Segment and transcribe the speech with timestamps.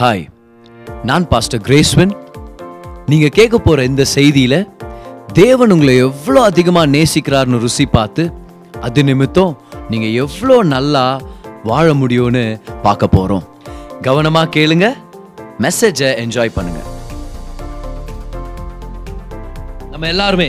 [0.00, 0.22] Hi
[1.08, 2.12] நான் pastor கிரேஸ்வன்
[3.10, 4.56] நீங்கள் கேட்க போகிற இந்த செய்தியில்
[5.38, 8.24] தேவன் உங்களை எவ்வளோ அதிகமாக நேசிக்கிறார்னு ருசி பார்த்து
[8.86, 9.52] அது நிமித்தம்
[9.92, 11.04] நீங்கள் எவ்வளோ நல்லா
[11.70, 12.44] வாழ முடியும்னு
[12.86, 13.44] பார்க்க போகிறோம்
[14.06, 14.88] கவனமாக கேளுங்க
[15.66, 16.80] மெசேஜை என்ஜாய் பண்ணுங்க.
[19.92, 20.48] நம்ம எல்லாருமே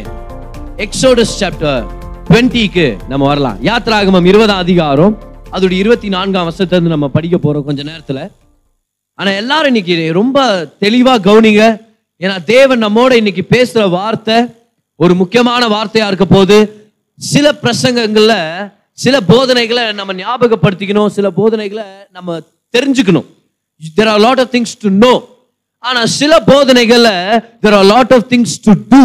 [0.85, 1.81] எக்ஸோடஸ் சாப்டர்
[2.29, 3.59] டுவெண்ட்டிக்கு நம்ம வரலாம்.
[3.69, 5.17] யாத்ராகமம் இருபதாம் அதிகாரம்
[5.55, 8.23] அதோட இருபத்தி நான்காம் வருஷத்துலேருந்து நம்ம படிக்க போகிறோம் கொஞ்ச நேரத்தில்.
[9.21, 10.37] ஆனால் எல்லாரும் இன்னைக்கு ரொம்ப
[10.83, 11.63] தெளிவாக கவனிங்க.
[12.23, 14.37] ஏன்னா தேவன் நம்மோட இன்னைக்கு பேசுகிற வார்த்தை
[15.03, 16.57] ஒரு முக்கியமான வார்த்தையாக இருக்க போது
[17.19, 18.39] சில பிரசங்கங்களில்
[19.03, 21.11] சில போதனைகளை நம்ம ஞாபகப்படுத்திக்கணும்.
[21.17, 21.85] சில போதனைகளை
[22.17, 22.39] நம்ம
[22.77, 23.27] தெரிஞ்சுக்கணும்.
[23.97, 25.13] There are lot of things to know
[25.83, 27.15] ஆனால் சில போதனைகளை
[27.65, 29.03] there are lot of things to do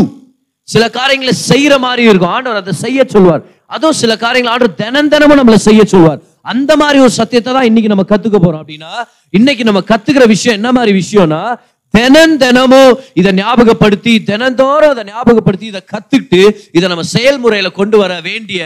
[0.75, 2.35] சில காரியங்களை செய்கிற மாதிரி இருக்கும்.
[2.37, 3.43] ஆண்டவர் அதை செய்ய சொல்வார்.
[3.75, 6.21] அதுவும் சில காரியங்களை ஆண்டவர் தினம் தினமும் நம்மளை செய்ய சொல்வார்.
[6.53, 8.63] அந்த மாதிரி ஒரு சத்தியத்தை தான் இன்னைக்கு நம்ம கத்துக்க போறோம்.
[8.65, 8.93] அப்படின்னா
[9.39, 11.41] இன்னைக்கு நம்ம கத்துக்கிற விஷயம் என்ன மாதிரி விஷயம்னா
[11.95, 16.41] தினம் தினமும் இதை ஞாபகப்படுத்தி தினந்தோறும் அதை ஞாபகப்படுத்தி இதை கத்துக்கிட்டு
[16.77, 18.61] இதை நம்ம செயல்முறையில கொண்டு வர வேண்டிய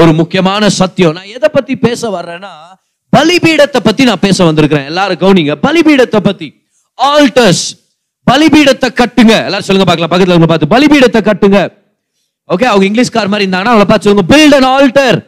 [0.00, 1.14] ஒரு முக்கியமான சத்தியம்.
[1.18, 2.52] நான் எதை பத்தி பேச வர்றேன்னா
[3.12, 4.88] பலிபீடத்தை பத்தி நான் பேச வந்திருக்கிறேன்.
[4.92, 5.54] எல்லாரும் கவுனிங்க.
[5.66, 6.48] பலிபீடத்தை பத்தி.
[6.98, 7.66] ஆல்டர்ஸ்
[8.26, 9.34] பலிபீடத்தை கட்டுங்க.
[9.48, 10.12] எல்லாரும் சொல்லுங்க பார்க்கலாம்.
[10.12, 10.72] பக்கத்துல பார்த்து.
[10.74, 11.60] பலிபீடத்தை கட்டுங்க.
[12.54, 14.26] ஓகே அவங்க இங்கிலீஷ்கார் மாதிரி இருந்தாங்கன்னா அவங்கள பார்த்து சொல்லுங்க.
[14.34, 15.18] பில்ட் அண்ட் ஆல்டர்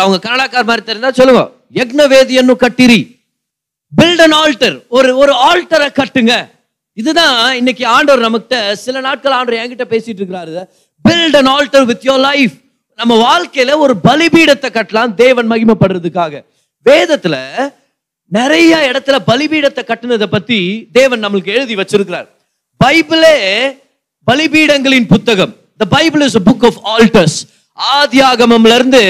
[0.00, 1.50] அவங்க கனடாக்கார் மாதிரி தெரிந்தா சொல்லுங்க.
[1.72, 3.20] யக்னவேதியன்னு கட்டிரி.
[4.02, 6.50] பில்ட் அன் ஆல்டர் ஒரு ஒரு ஆல்டரை கட்டுங்க.
[6.92, 10.66] இதுதான் இன்னைக்கு ஆண்டவர் நமக்கு சில நாட்கள் ஆண்டவர் என்கிட்ட பேசிட்டு இருக்கிறாரு.
[11.08, 12.52] Build an altar with your life
[12.96, 16.44] நம்ம வாழ்க்கையில ஒரு பலிபீடத்தை கட்டலாம் தேவன் மகிமைப்படுறதுக்காக.
[16.84, 17.36] வேதத்துல
[18.28, 22.28] நிறைய இடத்துல பலிபீடத்தை கட்டுனதை பத்தி தேவன் நம்மளுக்கு எழுதி வச்சிருக்கிறார்.
[22.84, 23.34] பைபிளே
[24.30, 25.54] பலிபீடங்களின் புத்தகம்.
[25.76, 27.38] The Bible is book of altars
[27.94, 29.02] ஆதியாகமம்ல இருந்து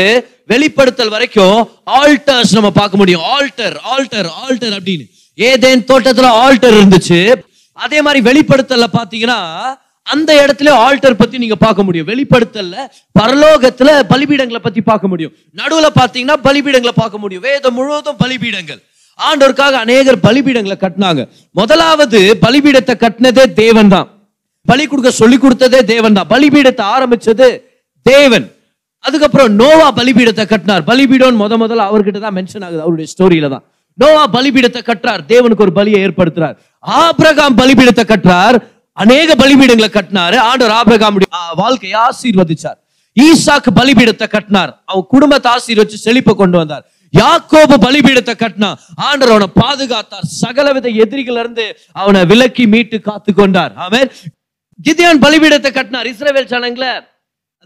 [0.47, 3.23] வெளிப்படுத்தல் வரைக்கும் ஆல்டர்ஸ் நம்ம பார்க்க முடியும்.
[3.35, 5.07] ஆல்டர் ஆல்டர் ஆல்டர் அப்படின்னு.
[5.35, 7.43] ஏதேன் தோட்டத்துல ஆல்டர் இருந்துச்சு.
[7.73, 9.41] அதே மாதிரி வெளிப்படுத்தல பாத்தீங்கன்னா
[10.03, 12.07] அந்த இடத்துல ஆல்டர் பத்தி நீங்க பார்க்க முடியும்.
[12.07, 12.87] வெளிப்படுத்தல
[13.19, 15.33] பரலோகத்துல பலிபீடங்களை பத்தி பார்க்க முடியும்.
[15.57, 17.43] நடுவுல பாத்தீங்கன்னா பலிபீடங்களை பார்க்க முடியும்.
[17.43, 18.81] வேதம் முழுவதும் பலிபீடங்கள்.
[19.19, 21.29] ஆண்டோருக்காக அநேகர் பலிபீடங்களை கட்டினாங்க.
[21.51, 24.09] முதலாவது பலிபீடத்தை கட்டினதே தேவன் தான்.
[24.67, 26.29] பலி கொடுக்க சொல்லி கொடுத்ததே தேவன் தான்.
[26.29, 27.61] பலிபீடத்தை ஆரம்பிச்சது
[28.03, 28.53] தேவன்.
[29.05, 30.83] அதுக்கப்புறம் நோவா பலிபீடத்தை கட்டினார்.
[30.91, 32.83] பலிபீடம் முத முதல்ல அவர்கிட்ட தான் மென்ஷன் ஆகுது.
[32.85, 33.65] அவருடைய ஸ்டோரியில தான்.
[33.99, 35.23] நோவா பலிபீடத்தை கட்டுறார்.
[35.33, 36.55] தேவனுக்கு ஒரு பலியை ஏற்படுத்துறார்.
[37.01, 38.57] ஆபிரகாம் பலிபீடத்தை கட்டுறார்.
[39.03, 40.37] அநேக பலிபீடங்களை கட்டினாரு.
[40.49, 41.29] ஆண்டவர் ஆபிரகாமுடைய
[41.63, 42.79] வாழ்க்கையை ஆசீர்வதிச்சார்.
[43.17, 44.71] ஈசாக்கு பலிபீடத்தை கட்டினார்.
[44.91, 46.85] அவன் குடும்பத்தை ஆசீர்வச்சு செழிப்பை கொண்டு வந்தார்.
[47.15, 48.71] யாக்கோபு பலிபீடத்தை கட்டினா
[49.09, 50.27] ஆண்டர் அவனை பாதுகாத்தார்.
[50.43, 51.67] சகலவித எதிரிகள் இருந்து
[52.03, 54.09] அவனை விலக்கி மீட்டு காத்து கொண்டார் அவர்
[54.87, 56.09] கிதியான் பலிபீடத்தை கட்டினார்.
[56.13, 56.93] இஸ்ரவேல் ஜனங்களை.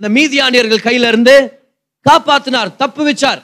[0.00, 1.60] அந்த மீதியானியர்கள் கையில இருந்து
[2.10, 3.42] காப்பாத்தினார் தப்பு வச்சார்.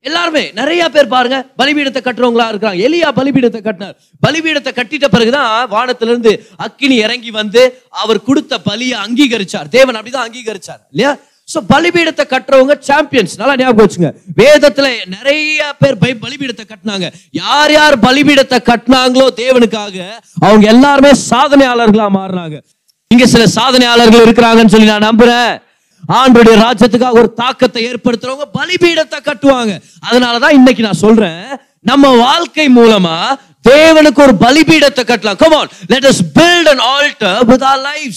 [0.00, 2.88] எல்லாருமே நிறைய பேர் பாருங்க பலிபீடத்தை கட்டுறவங்களா இருக்கிறாங்க.
[2.88, 3.96] எலியா பலிபீடத்தை கட்டினார்.
[4.26, 9.68] பலிபீடத்தை கட்டிட்ட பிறகுதான் வானத்திலிருந்து அக்கினி இறங்கி வந்து அவர் கொடுத்த பலியை அங்கீகரிச்சார்.
[9.70, 11.16] தேவன் அப்படிதான் அங்கீகரிச்சார் இல்லையா?
[11.54, 14.12] ஸோ பலிபீடத்தை கட்டுறவங்க சாம்பியன்ஸ் நல்லா ஞாபகம் வச்சுங்க.
[14.36, 17.12] வேதத்துல நிறைய பேர் பை- பலிபீடத்தை கட்டினாங்க.
[17.30, 20.10] யார் யார் பலிபீடத்தை கட்டினாங்களோ தேவனுக்காக
[20.40, 22.62] அவங்க எல்லாருமே சாதனையாளர்களா மாறினாங்க.
[23.08, 25.63] இங்க சில சாதனையாளர்கள் இருக்கிறாங்கன்னு சொல்லி நான் நம்புறேன்.
[26.08, 29.80] ஆண்டுடைய ராஜ்யத்துக்காக ஒரு தாக்கத்தை ஏற்படுத்துறவங்க பலிபீடத்தை கட்டுவாங்க.
[30.10, 33.38] அதனாலதான் இன்னைக்கு நான் சொல்றேன் நம்ம வாழ்க்கை மூலமா
[33.68, 35.36] தேவனுக்கு ஒரு பலிபீடத்தை கட்டலாம்.
[35.36, 38.14] Come on let us build an altar with our our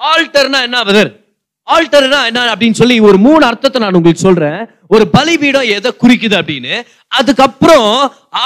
[0.00, 1.21] ஆல்டர்னா என்ன பதர்
[1.68, 4.60] ஆல்டர்னா என்ன அப்படின்னு சொல்லி ஒரு மூணு அர்த்தத்தை நான் உங்களுக்கு சொல்றேன்.
[4.94, 6.74] ஒரு பலிபீடம் எதை குறிக்குது அப்படின்னு?
[7.18, 7.86] அதுக்கப்புறம்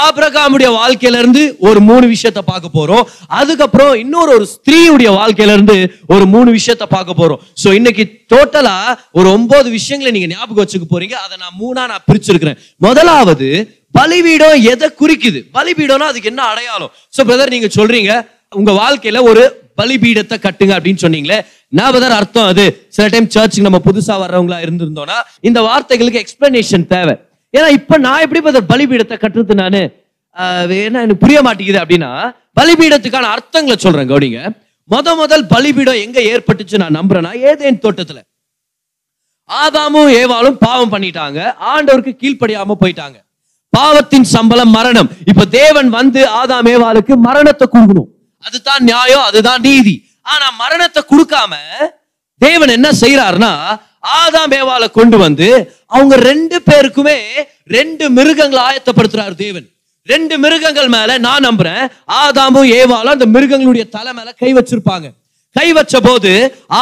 [0.05, 3.05] ஆபிரகாமுடைய வாழ்க்கையில இருந்து ஒரு மூணு விஷயத்தை பார்க்க போறோம்.
[3.41, 5.77] அதுக்கப்புறம் இன்னொரு ஒரு ஸ்திரீயுடைய வாழ்க்கையில இருந்து
[6.15, 7.41] ஒரு மூணு விஷயத்தை பார்க்க போறோம்.
[7.63, 8.77] ஸோ இன்னைக்கு டோட்டலா
[9.13, 11.17] ஒரு ஒன்பது விஷயங்களை நீங்க ஞாபகம் வச்சுக்க போறீங்க.
[11.25, 12.61] அதை நான் மூணா நான் பிரிச்சிருக்கிறேன்.
[12.87, 13.51] முதலாவது
[13.99, 15.41] பலிபீடம் எதை குறிக்குது?
[15.59, 16.95] பலிபீடம்னா அதுக்கு என்ன அடையாளம்?
[17.17, 18.13] ஸோ பிரதர் நீங்க சொல்றீங்க
[18.61, 19.45] உங்க வாழ்க்கையில ஒரு
[19.81, 21.39] பலிபீடத்தை கட்டுங்க அப்படின்னு சொன்னீங்களே
[21.73, 22.65] நான் அர்த்தம் அது.
[22.89, 27.15] சில டைம் சர்ச்சுக்கு நம்ம புதுசா வர்றவங்களா இருந்திருந்தோம்னா இந்த வார்த்தைகளுக்கு எக்ஸ்பிளனேஷன் தேவை.
[27.55, 29.83] ஏன்னா இப்ப நான் எப்படி பிரதர் பலிபீடத்தை கட்டுறது நானு?
[30.37, 32.11] ஆஹ், ஏன்னா எனக்கு புரிய மாட்டேங்குது அப்படின்னா
[32.61, 34.41] பலிபீடத்துக்கான அர்த்தங்களை சொல்றேன் கவுனிங்க.
[34.91, 38.19] முத முதல் பலிபீடம் எங்க ஏற்பட்டுச்சு நான் நம்புறேன்னா ஏதேன் தோட்டத்துல.
[39.51, 41.39] ஆதாமும் ஏவாளும் பாவம் பண்ணிட்டாங்க.
[41.73, 43.17] ஆண்டவருக்கு கீழ்ப்படியாம போயிட்டாங்க.
[43.73, 45.11] பாவத்தின் சம்பளம் மரணம்.
[45.27, 48.09] இப்ப தேவன் வந்து ஆதாம் ஏவாளுக்கு மரணத்தை கொடுக்கணும்
[48.45, 49.95] அதுதான் நியாயம் அதுதான் நீதி.
[50.33, 51.53] ஆனா மரணத்தை கொடுக்காம
[52.45, 53.53] தேவன் என்ன செய்யறாருன்னா
[54.21, 55.49] ஆதாம் ஏவாளை கொண்டு வந்து
[55.95, 57.19] அவங்க ரெண்டு பேருக்குமே
[57.77, 59.67] ரெண்டு மிருகங்களை ஆயத்தப்படுத்துறாரு தேவன்.
[60.13, 61.85] ரெண்டு மிருகங்கள் மேல நான் நம்புறேன்.
[62.23, 65.07] ஆதாமும் ஏவாலும் அந்த மிருகங்களுடைய தலை மேல கை வச்சிருப்பாங்க.
[65.57, 66.33] கை வச்ச போது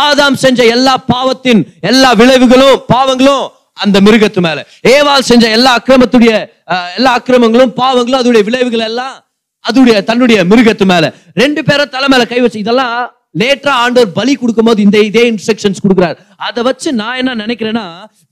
[0.04, 3.44] ஆதாம் செஞ்ச எல்லா பாவத்தின் எல்லா விளைவுகளும் பாவங்களும்
[3.84, 4.58] அந்த மிருகத்து மேல.
[4.94, 6.32] ஏவால் செஞ்ச எல்லா அக்கிரமத்துடைய
[6.98, 9.16] எல்லா அக்கிரமங்களும் பாவங்களும் அதோடைய விளைவுகள் எல்லாம்
[9.64, 11.04] அதுடைய தன்னுடைய மிருகத்து மேல.
[11.42, 12.96] ரெண்டு பேரும் தலை மேல கை வச்சு இதெல்லாம்
[13.40, 16.16] லேட்டரா ஆண்டவர் பலி கொடுக்கும்போது இந்த இதே இன்ஸ்ட்ரக்ஷன்ஸ் கொடுக்குறாரு.
[16.46, 17.86] அதை வச்சு நான் என்ன நினைக்கிறேன்னா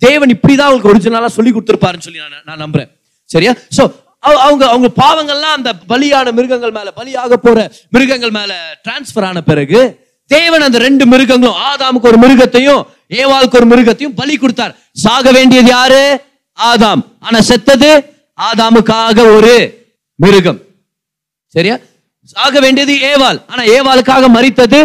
[0.07, 2.91] தேவன் இப்படிதான் அவங்களுக்கு ஒரிஜினலா சொல்லி கொடுத்துருப்பாருன்னு சொல்லி நான் நான் நம்புறேன்.
[3.35, 3.53] சரியா?
[3.77, 3.83] சோ
[4.45, 7.59] அவங்க அவங்க பாவங்கள்லாம் அந்த பலியான மிருகங்கள் மேல பலியாக போற
[7.95, 8.53] மிருகங்கள் மேல
[8.87, 9.81] டிரான்ஸ்ஃபர் ஆன பிறகு
[10.31, 12.83] தேவன் அந்த ரெண்டு மிருகங்களும் ஆதாமுக்கு ஒரு மிருகத்தையும்
[13.21, 14.75] ஏவாளுக்கு ஒரு மிருகத்தையும் பலி கொடுத்தார்.
[15.05, 16.03] சாக வேண்டியது யாரு?
[16.59, 17.03] ஆதாம்.
[17.27, 17.91] ஆனா செத்தது
[18.49, 19.55] ஆதாமுக்காக ஒரு
[20.19, 20.61] மிருகம்.
[21.55, 21.77] சரியா?
[22.35, 23.39] சாக வேண்டியது ஏவாள்.
[23.47, 24.81] ஆனா ஏவாளுக்காக மறித்தது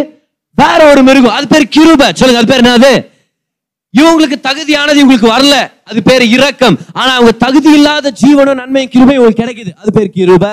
[0.56, 1.36] வேற ஒரு மிருகம்.
[1.36, 2.14] அது பேர் கிருப.
[2.14, 2.94] சொல்லுங்க அது பேர் என்னது?
[3.98, 5.72] இவங்களுக்கு தகுதியானது இவங்களுக்கு வரல.
[5.86, 6.78] அது பேர் இரக்கம்.
[6.94, 9.72] ஆனா அவங்க தகுதி இல்லாத ஜீவனும் நன்மையும் கிருபை கிடைக்குது.
[9.82, 10.46] அது பேர் கிருப.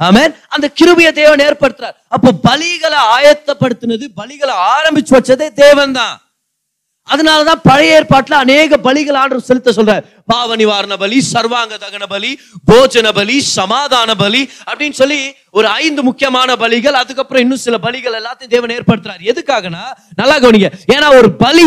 [0.00, 0.34] ஆமேன்.
[0.48, 1.96] அந்த கிருபையை தேவன் ஏற்படுத்துறார்.
[2.08, 6.20] அப்போ பலிகளை ஆயத்தப்படுத்தினது பலிகளை ஆரம்பிச்சு வச்சதே தேவன் தான்.
[7.14, 10.04] அதனால தான் பழைய ஏற்பாட்டில் அநேக பலிகள் ஆண்டு செலுத்த சொல்றார்.
[10.32, 12.30] பாவ நிவாரண பலி சர்வாங்க தகன பலி
[12.70, 15.20] போஜன பலி சமாதான பலி அப்படின்னு சொல்லி
[15.58, 19.22] ஒரு ஐந்து முக்கியமான பலிகள் அதுக்கப்புறம் இன்னும் சில பலிகள் எல்லாத்தையும் தேவன் ஏற்படுத்துறாரு.
[19.32, 19.84] எதுக்காகனா?
[20.20, 20.70] நல்லா கவனிங்க.
[20.94, 21.66] ஏன்னா ஒரு பலி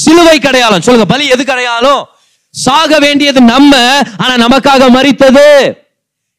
[0.00, 2.02] சிலுவை கிடையாலும் சொல்லுங்க பலி எது கிடையாலும்
[2.54, 3.74] சாக வேண்டியது நம்ம
[4.22, 5.48] ஆனா நமக்காக மறித்தது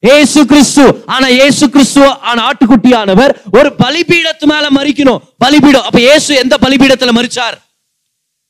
[0.04, 0.86] ஏசு கிறிஸ்து.
[1.13, 7.56] ஆனா ஏசு கிறிஸ்து ஆன ஆட்டுக்குட்டியானவர் ஒரு பலிபீடத்து மேல மறிக்கணும் பலிபீடம் அப்ப ஏசு எந்த பலிபீடத்துல மறிச்சார்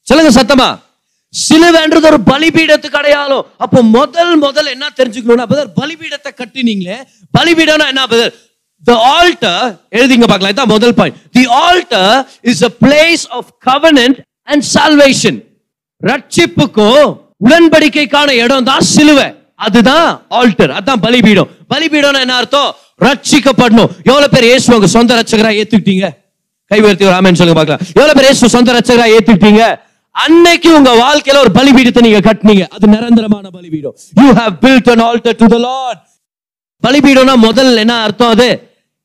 [0.09, 0.69] சொல்லுங்க சத்தமா.
[1.33, 6.97] சிலுவைன்றது ஒரு பலிபீடத்துக்கு அடையாளம் அப்போ முதல் முதல் என்ன தெரிஞ்சுக்கணும்னா பதர் பலிபீடத்தை கட்டினீங்களே.
[7.37, 8.33] பலிபீடம்னா என்ன பதர்
[8.87, 9.59] The altar
[9.97, 10.53] எழுதிங்க பார்க்கலாம்.
[10.53, 12.15] இதான் முதல் point the altar
[12.51, 14.17] is a place of covenant
[14.51, 15.37] and salvation
[16.01, 17.05] ரட்சிப்புக்கும்
[17.45, 19.27] உடன்படிக்கைக்கான இடம் தான் சிலுவை.
[19.65, 20.09] அதுதான்
[20.39, 21.49] ஆல்டர் அதான் பலிபீடம்.
[21.73, 22.69] பலிபீடம்னா என்ன அர்த்தம்?
[23.05, 23.89] ரட்சிக்கப்படணும்.
[24.09, 26.07] எவ்வளவு பேர் இயேசு உங்க சொந்த ரட்சகரா ஏத்துக்கிட்டீங்க?
[26.71, 27.83] கை உயர்த்தி ஒரு சொல்லுங்க பார்க்கலாம்.
[27.97, 29.63] எவ்வளவு பேர் இயேசு சொந்த ரட்சகரா ஏத்துக்கிட்டீங்க?
[30.15, 32.65] அன்னைக்கு உங்க வாழ்க்கையில ஒரு பலிபீடத்தை நீங்க கட்டுனீங்க.
[32.75, 33.95] அது நிரந்தரமான பலிபீடம்.
[34.21, 36.01] You have build an altar to the lord
[36.83, 38.49] பலிபீடம்னா முதல் என்ன அர்த்தம் அது?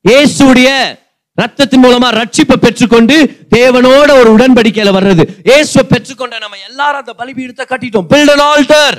[0.04, 0.70] இயேசுடைய
[1.38, 3.16] ரத்தத்தின் மூலமா ரட்சிப்பை பெற்றுக்கொண்டு
[3.56, 5.24] தேவனோட ஒரு உடன்படிக்கையில வர்றது.
[5.48, 8.06] இயேசுவை பெற்றுக்கொண்ட நம்ம எல்லாரும் அந்த பலிபீடத்தை கட்டிட்டோம்.
[8.12, 8.98] Build an altar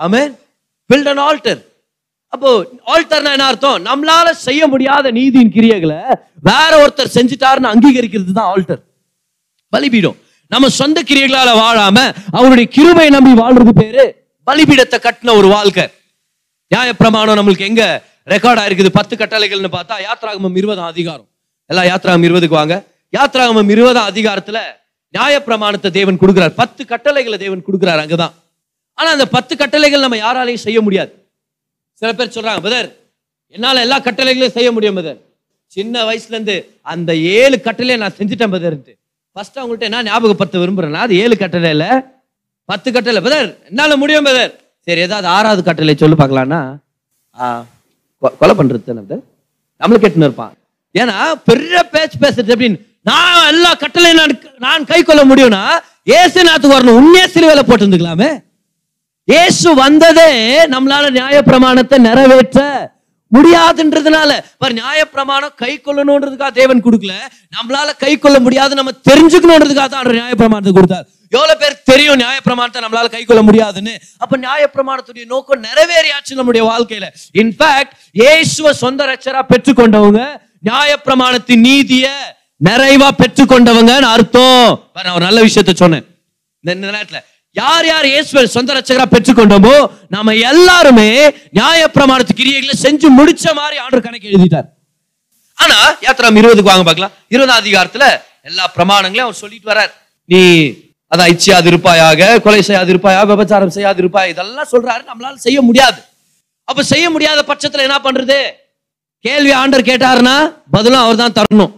[0.00, 0.32] amen
[0.90, 1.60] build an altar
[2.32, 2.50] அப்போ
[2.92, 3.78] ஆல்டர்னா என்ன அர்த்தம்?
[3.88, 6.00] நம்மளால செய்ய முடியாத நீதியின் கிரியைகளை
[6.48, 8.82] வேற ஒருத்தர் செஞ்சுட்டாருன்னு அங்கீகரிக்கிறது தான் ஆல்டர்
[9.72, 10.16] பலிபீடம்.
[10.52, 11.98] நம்ம சொந்த கிரியைகளால வாழாம
[12.30, 14.04] அவருடைய கிருபையை நம்பி வாழ்றது பேரு
[14.46, 15.84] பலிபீடத்தை கட்டின ஒரு வாழ்க்கை.
[16.70, 17.82] நியாயப்பிரமாணம் நம்மளுக்கு எங்க
[18.32, 18.90] ரெக்கார்ட் ஆயிருக்குது?
[18.98, 21.28] பத்து கட்டளைகள்னு பார்த்தா யாத்ராகமம் இருபதாம் அதிகாரம்.
[21.70, 22.74] எல்லாம் யாத்ராகம் இருபதுக்கு வாங்க.
[23.16, 24.58] யாத்ராகமம் இருபதாம் அதிகாரத்துல
[25.14, 26.54] நியாயப்பிரமாணத்தை தேவன் கொடுக்கிறார்.
[26.62, 28.34] பத்து கட்டளைகளை தேவன் கொடுக்கிறார் அங்கதான்.
[28.94, 31.12] ஆனா அந்த பத்து கட்டளைகள் நம்ம யாராலையும் செய்ய முடியாது.
[32.00, 32.88] சில பேர் சொல்றாங்க பதர்
[33.54, 35.18] என்னால எல்லா கட்டளைகளையும் செய்ய முடியும் பதர்
[35.76, 36.56] சின்ன வயசுல இருந்து
[36.92, 38.94] அந்த ஏழு கட்டளையை நான் செஞ்சுட்டேன் பதர்ன்ட்டு
[39.36, 41.88] ஃபர்ஸ்ட் அவங்கள்ட்ட என்ன ஞாபகப்படுத்த விரும்புறேன்னா அது ஏழு கட்டளை இல்லை
[42.64, 43.20] பத்து கட்டளை.
[43.20, 46.76] பதர் என்னால் முடியும் பதர் சரி ஏதாவது ஆறாவது கட்டளை சொல்லி பார்க்கலான்னா
[47.40, 47.64] ஆ,
[48.22, 49.20] கொ- கொலை பண்ணுறது தானே நம்மளை
[49.76, 50.54] நம்மளும் இருப்பான்.
[50.94, 55.62] ஏன்னா பெரிய பேச்சு பேசுறது அப்படின்னு நான் எல்லா கட்டளையும் நான் நான் கை கொள்ள முடியும்னா
[56.06, 56.98] ஏசுநாத்துக்கு வரணும்.
[57.00, 58.44] உண்மையே சிலுவையில போட்டுருந்துக்கலாமே.
[59.24, 60.30] இயேசு வந்ததே
[60.66, 62.60] நம்மளால நியாயப்பிரமாணத்தை நிறைவேற்ற.
[63.34, 64.30] முடியாதுன்றதுனால.
[64.60, 67.14] பாரு நியாயப்பிரமாணம் கை கொள்ளணுன்றதுக்காக தேவன் கொடுக்கல.
[67.56, 71.06] நம்மளால கை கொள்ள முடியாது நம்ம தெரிஞ்சுக்கணுன்றதுக்காக தான் நியாயப்பிரமாணத்தை கொடுத்தார்.
[71.36, 73.94] எவ்வளவு பேர் தெரியும் நியாயப்பிரமாணத்தை நம்மளால கை கொள்ள முடியாதுன்னு?
[74.22, 77.06] அப்ப நியாயப்பிரமாணத்துடைய நோக்கம் நிறைவேறியாச்சு நம்முடைய வாழ்க்கையில.
[77.42, 80.22] இன்ஃபேக்ட் இயேசுவ சொந்த ரச்சரா பெற்றுக்கொண்டவங்க
[80.68, 82.08] நியாயப்பிரமாணத்தின் நீதிய
[82.68, 84.68] நிறைவா பெற்றுக்கொண்டவங்கன்னு அர்த்தம்.
[85.06, 86.04] நான் ஒரு நல்ல விஷயத்த சொன்னேன்.
[86.64, 87.20] இந்த இந்த நேரத்துல
[87.60, 89.74] யார் யார் இயேசுவை சொந்த ரட்சகரா பெற்றுக்கொண்டோமோ
[90.14, 91.08] நாம எல்லாருமே
[91.58, 94.66] நியாயப்பிரமாணத்து கிரியைகளை செஞ்சு முடிச்ச மாதிரி ஆண்டர் கணக்கு எழுதிட்டார்.
[95.58, 97.14] ஆனா யாத்திரம் இருபதுக்கு வாங்க பார்க்கலாம்.
[97.34, 98.06] இருபதாம் அதிகாரத்துல
[98.48, 99.92] எல்லா பிரமாணங்களையும் அவர் சொல்லிட்டு வர்றார்.
[100.32, 100.40] நீ
[101.12, 105.02] அதான் இச்சையாது இருப்பாயாக கொலை செய்யாது இருப்பாயா விபச்சாரம் செய்யாது இருப்பாய் இதெல்லாம் சொல்றாரு.
[105.10, 106.00] நம்மளால செய்ய முடியாது.
[106.70, 108.38] அப்ப செய்ய முடியாத பட்சத்துல என்ன பண்றது?
[109.24, 110.36] கேள்வி ஆண்டர் கேட்டாருன்னா
[110.74, 111.72] பதிலும் அவர் தான் தரணும்.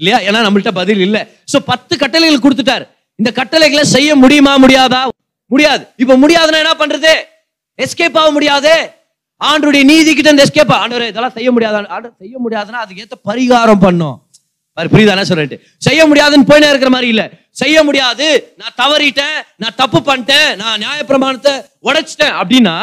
[0.00, 0.18] இல்லையா?
[0.28, 1.18] ஏன்னா நம்மள்ட்ட பதில் இல்ல.
[1.52, 2.84] சோ பத்து கட்டளைகள் கொடுத்துட்டார்.
[3.20, 5.02] இந்த கட்டளைகளை செய்ய முடியுமா முடியாதா?
[5.46, 5.86] முடியாது.
[5.96, 7.14] இப்ப முடியாதுன்னா என்ன பண்றது?
[7.82, 8.74] எஸ்கேப் ஆக முடியாது.
[9.40, 11.76] ஆண்டுடைய நீதி கிட்ட இருந்து எஸ்கேப் ஆண்டவர் இதெல்லாம் செய்ய முடியாது?
[11.76, 14.16] ஆண்டவர் செய்ய முடியாதுன்னா அதுக்கு ஏத்த பரிகாரம் பண்ணும்.
[14.92, 17.30] புரியுதானே சொல்லிட்டு செய்ய முடியாதுன்னு போயினே இருக்கிற மாதிரி இல்ல.
[17.50, 18.26] செய்ய முடியாது.
[18.56, 22.74] நான் தவறிட்டேன் நான் தப்பு பண்ணிட்டேன் நான் நியாயப்பிரமாணத்தை உடைச்சிட்டேன் அப்படின்னா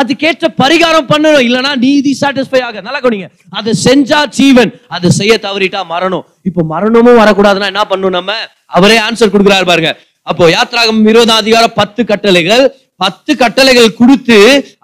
[0.00, 1.42] அதுக்கேற்ற பரிகாரம் பண்ணணும்.
[1.48, 3.28] இல்லனா நீதி சாட்டிஸ்ஃபை ஆக நல்லா கவனிங்க.
[3.50, 6.26] அதை செஞ்சா ஜீவன் அதை செய்ய தவறிட்டா மரணம்.
[6.42, 8.32] இப்போ மரணமும் வரக்கூடாதுன்னா என்ன பண்ணணும் நம்ம?
[8.66, 9.98] அவரே ஆன்சர் கொடுக்குறாரு பாருங்க.
[10.30, 12.64] அப்போ யாத்ராகம் இருபதாம் அதிகாரம் பத்து கட்டளைகள்
[13.02, 14.38] பத்து கட்டளைகள் கொடுத்து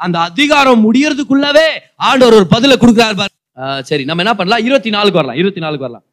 [0.05, 1.69] அந்த அதிகாரம் முடியறதுக்குள்ளவே
[2.09, 3.33] ஆண்டவர் ஒரு பதில கொடுக்கிறார் பாரு.
[3.89, 4.65] சரி நம்ம என்ன பண்ணலாம்?
[4.67, 6.05] இருபத்தி நாலுக்கு வரலாம் இருபத்தி நாலுக்கு வரலாம்.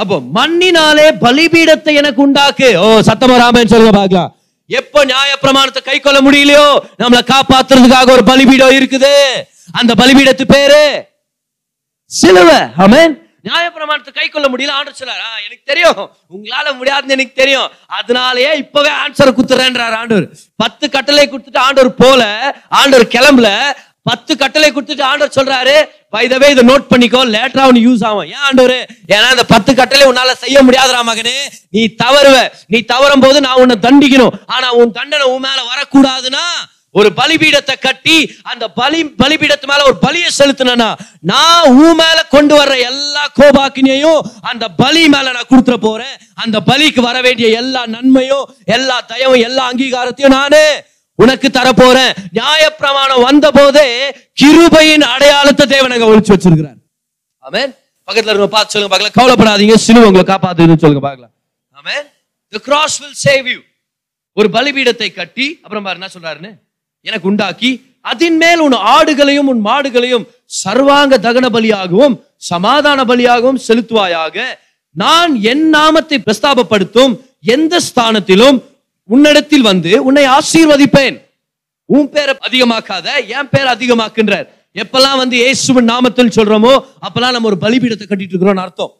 [0.00, 2.68] அப்போ மண்ணினாலே பலிபீடத்தை எனக்கு உண்டாக்கு.
[2.82, 4.30] ஓ சத்தமா ராமன் சொல்லுங்க பாக்கலாம்
[4.70, 6.66] எப்போ நியாய பிரமாணத்தை கை கொள்ள முடியலையோ
[7.00, 9.14] நம்மளை காப்பாத்துறதுக்காக ஒரு பலிபீடம் இருக்குது.
[9.80, 10.84] அந்த பலிபீடத்து பேரு
[12.10, 12.60] சிலுவை.
[12.84, 13.12] ஆமென்.
[13.44, 16.00] நியாயப்பிரமாணத்தை கை கொள்ள முடியல ஆண்டர் சொல்லார் எனக்கு தெரியும்.
[16.34, 17.70] உங்களால முடியாதுன்னு எனக்கு தெரியும்.
[17.98, 20.26] அதனாலயே இப்பவே ஆன்சரை குத்துறேன்றார் ஆண்டவர்.
[20.56, 22.22] பத்து கட்டளை கொடுத்துட்டு ஆண்டவர் போல
[22.68, 23.48] ஆண்டவர் கிளம்பல.
[24.10, 25.74] பத்து கட்டளை கொடுத்துட்டு ஆண்டவர் சொல்றாரு
[26.14, 28.26] வைதவே இதை நோட் பண்ணிக்கோ லேட்டரா உனக்கு யூஸ் ஆகும்.
[28.26, 28.76] ஏன் ஆண்டவர்?
[29.14, 31.36] ஏன்னா இந்த பத்து கட்டளை உன்னால செய்ய முடியாதுரா மகனே.
[31.70, 32.36] நீ தவறுவ.
[32.66, 34.32] நீ தவறும் போது நான் உன்னை தண்டிக்கணும்.
[34.46, 36.44] ஆனா உன் தண்டனை உன் மேல வரக்கூடாதுன்னா
[36.94, 38.16] ஒரு பலிபீடத்தை கட்டி
[38.50, 40.88] அந்த பலி பலிபீடத்து மேல ஒரு பலியை செலுத்தினா
[41.30, 44.20] நான் உன் மேல கொண்டு வர்ற எல்லா கோபாக்கினையும்
[44.50, 46.14] அந்த பலி மேல நான் கொடுத்துட போறேன்.
[46.42, 48.44] அந்த பலிக்கு வர வேண்டிய எல்லா நன்மையும்
[48.76, 50.66] எல்லா தயவும் எல்லா அங்கீகாரத்தையும் நானே
[51.18, 52.12] உனக்கு தரப்போறேன்.
[52.38, 53.86] நியாயப்பிரமாணம் வந்த போதே
[54.40, 56.78] கிருபையின் அடையாளத்தை தேவனங்க ஒழிச்சு வச்சிருக்கிறார்.
[57.44, 57.72] ஆமென்.
[58.08, 59.16] பக்கத்துல இருக்க பார்த்து சொல்லுங்க பார்க்கலாம்.
[59.18, 61.32] கவலைப்படாதீங்க சிலுவை உங்களை காப்பாத்துன்னு சொல்லுங்க பார்க்கலாம்.
[61.80, 62.04] Amen.
[62.52, 63.58] The cross will save you
[64.36, 66.52] ஒரு பலிபீடத்தை கட்டி அப்புறம் பாரு என்ன சொல்றாருன்னு?
[67.08, 67.70] எனக்கு உண்டாக்கி
[68.10, 70.24] அதின் மேல் உன் ஆடுகளையும் உன் மாடுகளையும்
[70.62, 72.14] சர்வாங்க தகன பலியாகவும்
[72.50, 74.36] சமாதான பலியாகவும் செலுத்துவாயாக.
[74.96, 77.12] நான் என் நாமத்தை பிரஸ்தாபப்படுத்தும்
[77.54, 78.58] எந்த ஸ்தானத்திலும்
[79.08, 81.16] உன்னிடத்தில் வந்து உன்னை ஆசீர்வதிப்பேன்.
[81.88, 83.06] உன் பேரை அதிகமாக்காத
[83.36, 84.46] என் பேரை அதிகமாக்குன்றார்.
[84.82, 86.74] எப்பெல்லாம் வந்து இயேசுவின் நாமத்தில் சொல்றோமோ
[87.06, 88.92] அப்பெல்லாம் நம்ம ஒரு பலிபீடத்தை கட்டிட்டு இருக்கிறோம்னு அர்த்தம்.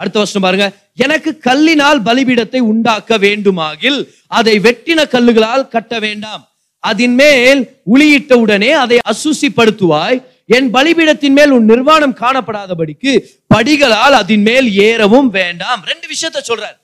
[0.00, 0.66] அடுத்த வருஷம் பாருங்க.
[1.04, 4.00] எனக்கு கல்லினால் பலிபீடத்தை உண்டாக்க வேண்டுமாகில்
[4.38, 6.42] அதை வெட்டின கல்லுகளால் கட்ட வேண்டாம்.
[6.90, 7.60] அதன் மேல்
[7.94, 10.18] உளியிட்ட உடனே அதை அசுசிப்படுத்துவாய்.
[10.46, 13.12] என் பலிபீடத்தின் மேல் உன் நிர்வாணம் காணப்படாதபடிக்கு
[13.54, 15.82] படிகளால் அதன் மேல் ஏறவும் வேண்டாம்.
[15.90, 16.76] ரெண்டு விஷயத்த சொல்றார்.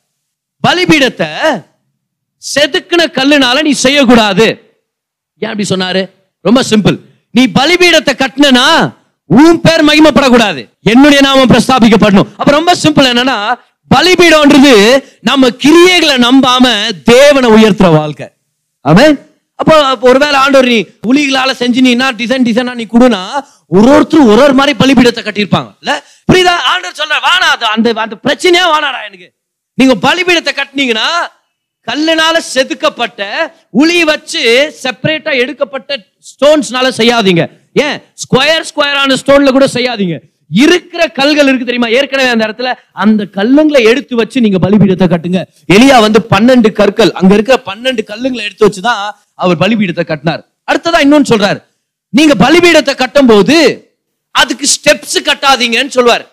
[0.67, 1.31] பலிபீடத்தை
[2.55, 4.47] செதுக்குன கல்லுனால நீ செய்யக்கூடாது.
[5.39, 6.03] ஏன் அப்படி சொன்னாரு?
[6.41, 6.99] ரொம்ப சிம்பிள்.
[7.31, 8.67] நீ பலிபீடத்தை கட்டினா
[9.25, 10.63] உன் பேர் மகிமைப்படக்கூடாது.
[10.83, 12.31] என்னுடைய நாமம் பிரஸ்தாபிக்கப்படணும்.
[12.37, 13.39] அப்ப ரொம்ப சிம்பிள் என்னன்னா
[13.95, 14.75] பலிபீடம்ன்றது
[15.21, 16.67] நம்ம கிரியைகளை நம்பாம
[17.03, 18.29] தேவனை உயர்த்துற வாழ்க்கை.
[18.81, 19.15] அவன்
[19.61, 20.79] அப்போ அப்போ ஒருவேளை ஆண்டவர் நீ
[21.11, 23.21] உளிகளால செஞ்சு நீ என்ன டிசைன் டிசைனா நீ கொடுனா
[23.77, 25.71] ஒரு ஒருத்தரும் ஒரு ஒரு மாதிரி பலிபீடத்தை கட்டியிருப்பாங்க.
[25.83, 25.93] இல்ல?
[26.29, 26.55] புரியுதா?
[26.71, 29.29] ஆண்டவர் சொல்ற வானா அது அந்த அந்த பிரச்சனையே வானாடா எனக்கு.
[29.79, 31.09] நீங்க பலிபீடத்தை கட்டினீங்கன்னா
[31.89, 33.21] கல்லுனால செதுக்கப்பட்ட
[33.83, 34.43] உளி வச்சு
[34.83, 35.91] செப்பரேட்டா எடுக்கப்பட்ட
[36.31, 37.45] ஸ்டோன்ஸ்னால செய்யாதீங்க.
[37.85, 37.97] ஏன்?
[38.25, 40.17] ஸ்கொயர் ஸ்கொயரான ஸ்டோன்ல கூட செய்யாதீங்க.
[40.51, 41.89] இருக்கிற கல்கள் இருக்கு தெரியுமா?
[41.89, 45.43] ஏற்கனவே அந்த இடத்துல அந்த கல்லுங்களை எடுத்து வச்சு நீங்க பலிபீடத்தை கட்டுங்க.
[45.69, 50.49] எலியா வந்து பன்னெண்டு கற்கள் அங்க இருக்கிற பன்னெண்டு கல்லுங்களை எடுத்து வச்சுதான் அவர் பலிபீடத்தை கட்டினார்.
[50.71, 51.61] அடுத்ததான் இன்னொன்னு சொல்றாரு.
[52.09, 53.57] நீங்க பலிபீடத்தை கட்டும் போது
[54.31, 56.25] அதுக்கு ஸ்டெப்ஸ் கட்டாதீங்கன்னு சொல்லுவார்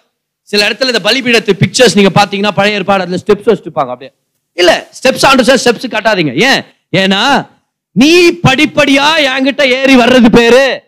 [0.43, 4.11] சில இடத்துல இந்த பலிபீடத்து பிக்சர்ஸ் நீங்க பாத்தீங்கன்னா பழைய ஏற்பாடு அதுல ஸ்டெப்ஸ் வச்சுப்பாங்க அப்படியே.
[4.53, 6.33] இல்ல ஸ்டெப்ஸ் ஆண்டு சார் ஸ்டெப்ஸ் கட்டாதீங்க.
[6.49, 6.61] ஏன்?
[6.93, 7.47] ஏன்னா
[7.91, 10.83] நீ படிப்படியா என்கிட்ட ஏறி வர்றது பேரு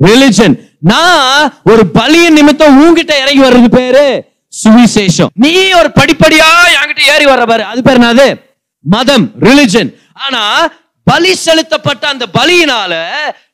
[0.00, 4.24] ரிலிஜன் நான் ஒரு பலியின் நிமித்தம் உங்ககிட்ட இறங்கி வர்றது பேரு
[4.64, 5.30] சுவிசேஷம்.
[5.34, 7.64] நீ ஒரு படிப்படியா என்கிட்ட ஏறி வர்ற பாரு.
[7.64, 8.56] அது பேர் என்னது?
[8.80, 10.72] மதம் ரிலிஜன் ஆனா
[11.04, 13.02] பலி செலுத்தப்பட்ட அந்த பலியினால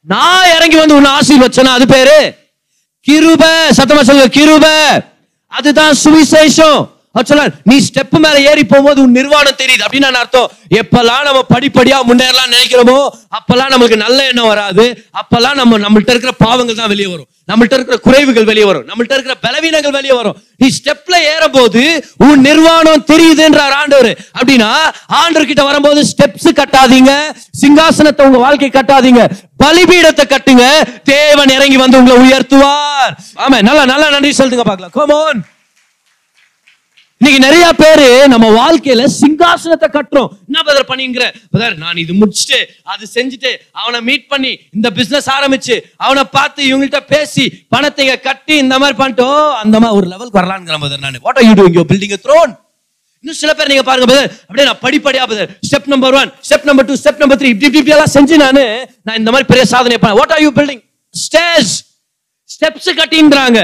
[0.00, 1.72] நான் இறங்கி வந்து உன்னை ஆசீர்வச்சனா?
[1.76, 2.18] அது பேரு?
[3.10, 3.44] கிருப.
[3.76, 4.66] சத்தமா சொல்லுங்க கிருப.
[5.46, 6.88] அதுதான் சுவிசேஷம்.
[7.70, 9.82] நீ ஸ்டெப் மேல ஏறி போகும்போது உன் நிர்வாணம் தெரியுது.
[9.86, 10.50] அப்படின்னு நான் அர்த்தம்.
[10.80, 12.98] எப்பெல்லாம் நம்ம படிப்படியா முன்னேறலாம் நினைக்கிறோமோ
[13.38, 14.84] அப்பெல்லாம் நமக்கு நல்ல எண்ணம் வராது.
[15.20, 17.28] அப்பெல்லாம் நம்ம நம்மள்ட்ட இருக்கிற பாவங்கள் தான் வெளியே வரும்.
[17.50, 18.86] நம்மள்ட்ட இருக்கிற குறைவுகள் வெளியே வரும்.
[18.90, 20.36] நம்மள்ட்ட இருக்கிற பலவீனங்கள் வெளியே வரும்.
[20.56, 21.82] நீ ஸ்டெப்ல ஏறும் போது
[22.26, 24.10] உன் நிர்வாணம் தெரியுதுன்றார் ஆண்டவர்.
[24.38, 24.72] அப்படின்னா
[25.20, 27.12] ஆண்டவர் கிட்ட வரும்போது ஸ்டெப்ஸ் கட்டாதீங்க.
[27.62, 29.24] சிங்காசனத்தை உங்க வாழ்க்கை கட்டாதீங்க.
[29.64, 30.66] பலிபீடத்தை கட்டுங்க.
[31.14, 33.14] தேவன் இறங்கி வந்து உங்களை உயர்த்துவார்.
[33.44, 34.94] ஆமா நல்லா நல்லா நன்றி சொல்லுங்க பார்க்கலாம்.
[34.98, 35.40] கோமோன்
[37.20, 40.28] இன்னைக்கு நிறைய பேரு நம்ம வாழ்க்கையில சிங்காசனத்தை கட்டுறோம்.
[40.48, 41.24] என்ன பதர் பண்ணிங்கிற?
[41.54, 42.58] பதர் நான் இது முடிச்சுட்டு
[42.92, 43.50] அது செஞ்சுட்டு
[43.80, 45.74] அவனை மீட் பண்ணி இந்த பிசினஸ் ஆரம்பிச்சு
[46.04, 51.04] அவனை பார்த்து இவங்கள்ட்ட பேசி பணத்தை கட்டி இந்த மாதிரி பண்ணிட்டோம் அந்த மாதிரி ஒரு லெவலுக்கு வரலான்னு பதர்
[51.04, 51.20] நான்.
[51.26, 52.54] What are you doing building throne
[53.24, 56.88] இன்னும் சில பேர் நீங்க பாருங்க பதர் அப்படியே நான் படிப்படியா பதர் step number one step number
[56.90, 58.62] two step number three இப்படி இப்படி இப்படி எல்லாம் செஞ்சு நான்
[59.06, 60.82] நான் இந்த மாதிரி பெரிய சாதனை பண்ணேன் what are you building
[61.14, 61.72] stage
[62.50, 63.58] steps கட்டின்றாங்க.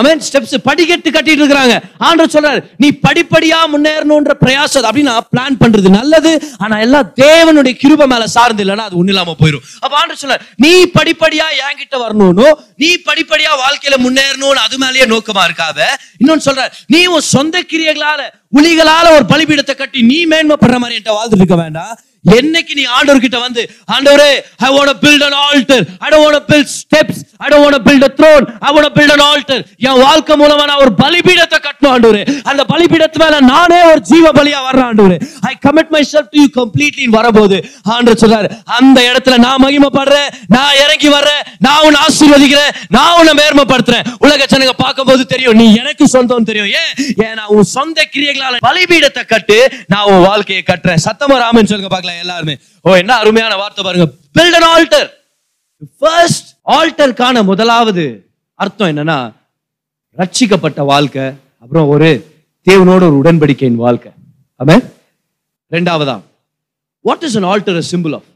[0.00, 1.76] அவன் ஸ்டெப்ஸ் படிக்கட்டு கட்டிட்டு இருக்காங்க
[2.06, 4.86] ஆண்டவர் சொல்றாரு நீ படிப்படியா முன்னேறணும்ன்ற பிரயாசம்.
[4.88, 6.32] அப்படின்னா பிளான் பண்றது நல்லது.
[6.64, 10.72] ஆனா எல்லாம் தேவனுடைய கிருபை மேல சார்ந்து இல்லைன்னா அது ஒண்ணு இல்லாம போயிடும் அப்ப ஆண்டவர் சொல்றாரு நீ
[10.98, 12.48] படிப்படியா என்கிட்ட வரணும்னு
[12.82, 15.80] நீ படிப்படியா வாழ்க்கையில முன்னேறணும்னு அது மேலேயே நோக்கமா இருக்காத.
[16.22, 18.20] இன்னொன்னு சொல்றாரு நீ உன் சொந்த கிரியர்களால
[18.58, 21.94] உலிகளால ஒரு பலிபீடத்தை கட்டி நீ மேன்மைப்படுற மாதிரி என்கிட்ட வாழ்ந்துட்டு இருக்க வேண்டாம்.
[22.38, 23.62] என்னைக்கு நீ ஆண்டவர் கிட்ட வந்து
[23.96, 24.30] ஆண்டவரே
[24.66, 25.80] I want to build an altar.
[26.04, 28.44] I don't want to build steps I don't want to build a throne.
[28.66, 29.58] I want to build an altar.
[29.88, 32.22] என் வாழ்க்கை மூலமா நான் ஒரு பலிபீடத்தை கட்டணும் ஆண்டவரே.
[32.50, 35.18] அந்த பலிபீடத்து மேல நானே ஒரு ஜீவ பலியா வர்றேன் ஆண்டவரே.
[35.50, 37.56] ஐ commit myself to you வர வரபோது
[37.94, 38.48] ஆண்டவர் சொல்றாரு.
[38.78, 44.74] அந்த இடத்துல நான் மகிமைப்படுறேன் நான் இறங்கி வர்றேன் நான் உன்னை ஆசீர்வதிக்கிறேன் நான் உன்னை மேர்மப்படுத்துறேன் உலக ஜனங்க
[44.82, 46.70] பார்க்கும்போது தெரியும் நீ எனக்கு சொந்தம் தெரியும்.
[46.80, 46.92] ஏன்?
[47.28, 49.58] ஏன்னா உன் சொந்த கிரியைகளால பலிபீடத்தை கட்டு
[49.94, 51.02] நான் உன் வாழ்க்கையை கட்டுறேன்.
[51.06, 52.15] சத்தமராமன் சொல்லுங்க பார்க்கலாம்.
[52.18, 52.58] எல்லாருமே.
[52.82, 54.06] ஓ என்ன அருமையான வார்த்தை பாருங்க.
[54.38, 55.08] பில்ட் அன் ஆல்டர்
[55.98, 58.04] ஃபர்ஸ்ட் ஆல்டருக்கான முதலாவது
[58.54, 59.32] அர்த்தம் என்னன்னா
[60.16, 61.26] ரட்சிக்கப்பட்ட வாழ்க்கை
[61.60, 62.08] அப்புறம் ஒரு
[62.70, 64.12] தேவனோட ஒரு உடன்படிக்கையின் வாழ்க்கை.
[64.64, 64.76] ஆமே
[65.70, 66.20] ரெண்டாவதா
[67.00, 68.28] what is an altar symbol of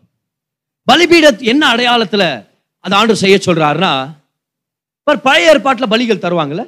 [0.87, 2.25] பலிபீடத் என்ன அடையாளத்துல
[2.79, 4.19] அந்த ஆண்டு செய்ய சொல்றாருன்னா
[5.23, 6.63] பழைய ஏற்பாட்டுல பலிகள் தருவாங்கல்ல?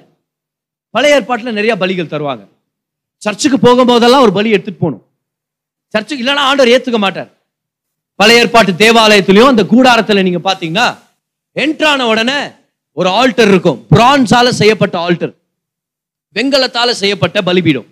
[0.90, 2.48] பழைய ஏற்பாட்டுல நிறைய பலிகள் தருவாங்க.
[3.16, 5.11] சர்ச்சுக்கு போகும்போதெல்லாம் ஒரு பலி எடுத்துட்டு போகணும்.
[5.94, 7.30] சர்ச்சுக்கு இல்லைன்னா ஆண்டவர் ஏத்துக்க மாட்டார்.
[8.20, 10.86] பழைய ஏற்பாட்டு தேவாலயத்திலையும் அந்த கூடாரத்தில் நீங்க பாத்தீங்கன்னா
[11.56, 12.38] என்ட்ரான உடனே
[12.96, 13.78] ஒரு ஆல்டர் இருக்கும்.
[13.92, 15.32] பிரான்ஸால செய்யப்பட்ட ஆல்டர்
[16.36, 17.88] வெங்கலத்தால செய்யப்பட்ட பலிபீடம்.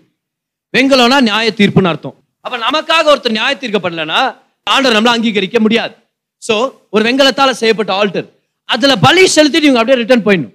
[0.75, 2.17] வெங்கலம்னா நியாய தீர்ப்புன்னு அர்த்தம்.
[2.45, 4.21] அப்ப நமக்காக ஒருத்தர் நியாய தீர்க்கப்படலைன்னா
[4.67, 5.95] ஆண்டவர் நம்மள அங்கீகரிக்க முடியாது.
[6.43, 6.55] ஸோ
[6.95, 8.29] ஒரு வெங்கலத்தால செய்யப்பட்ட ஆல்டர்
[8.69, 10.55] அதுல பலி செலுத்திட்டு இவங்க அப்படியே ரிட்டர்ன் போயிடணும்.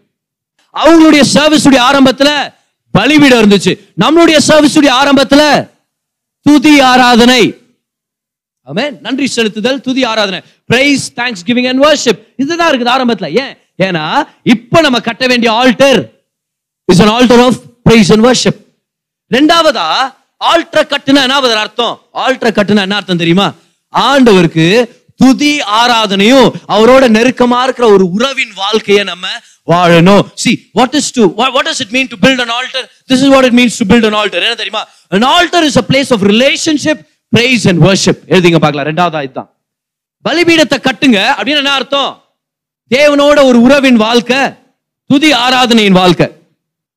[0.75, 2.29] அவங்களுடைய சர்வீஸுடைய ஆரம்பத்துல
[2.93, 3.73] பலிபீடம் இருந்துச்சு.
[4.03, 5.43] நம்மளுடைய சர்வீஸுடைய ஆரம்பத்துல
[6.45, 7.43] துதி ஆராதனை.
[8.71, 10.39] ஆமே நன்றி செலுத்துதல் துதி ஆராதனை.
[10.65, 13.29] Praise thanksgiving and worship இதுதான் இருக்குது ஆரம்பத்துல.
[13.43, 13.53] ஏன்?
[13.85, 14.03] ஏன்னா
[14.53, 15.99] இப்ப நம்ம கட்ட வேண்டிய altar
[16.91, 18.59] is an altar of praise and worship
[19.31, 19.87] ரெண்டாவதா
[20.51, 21.95] ஆல்டர் கட்டுனா என்ன அர்த்தம்?
[22.23, 23.47] ஆல்டர் கட்டுனா என்ன அர்த்தம் தெரியுமா?
[23.93, 24.67] ஆண்டவருக்கு
[25.21, 29.25] துதி ஆராதனையும் அவரோட நெருக்கமா இருக்கிற ஒரு உறவின் வாழ்க்கையை நம்ம
[29.71, 30.23] வாழணும்.
[30.43, 31.23] See what is to
[31.55, 34.07] what is it mean to build an altar this is what it means to build
[34.09, 34.83] an altar என்ன தெரியுமா?
[35.17, 37.01] An altar is a place of relationship
[37.33, 38.87] praise and worship எழுதிங்க பார்க்கலாம்.
[38.89, 39.49] ரெண்டாவது இதுதான்
[40.25, 41.19] பலிபீடத்தை கட்டுங்க.
[41.37, 42.11] அப்படின்னு என்ன அர்த்தம்?
[42.91, 44.41] தேவனோட ஒரு உறவின் வாழ்க்கை
[45.09, 46.27] துதி ஆராதனையின் வாழ்க்கை.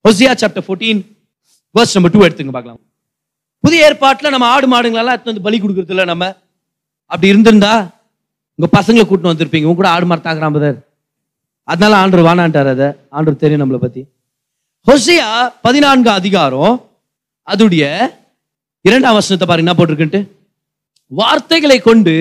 [0.05, 1.01] Hosea chapter fourteen
[1.75, 2.81] verse number two எடுத்துங்க பார்க்கலாம்.
[3.65, 6.27] புதிய ஏற்பாட்டில் நம்ம ஆடு மாடுங்களெல்லாம் எடுத்து வந்து பலி கொடுக்கறது நம்ம
[7.11, 7.73] அப்படி இருந்திருந்தா
[8.59, 9.65] உங்கள் பசங்களை கூட்டின்னு வந்திருப்பீங்க.
[9.65, 10.87] உங்க கூட ஆடு மாடு பதர்
[11.65, 12.89] அதனால ஆண்டவர் வானான்ட்டார் அதை.
[13.11, 14.05] ஆண்டவர் தெரியும் நம்மளை பத்தி.
[14.87, 16.91] ஹொசியா பதினான்கு அதிகாரம்
[17.47, 18.11] அதுடைய
[18.81, 19.65] இரண்டாம் வசனத்தை பாருங்க.
[19.65, 20.29] என்ன போட்டிருக்குன்ட்டு?
[21.07, 22.15] வார்த்தைகளை கொண்டு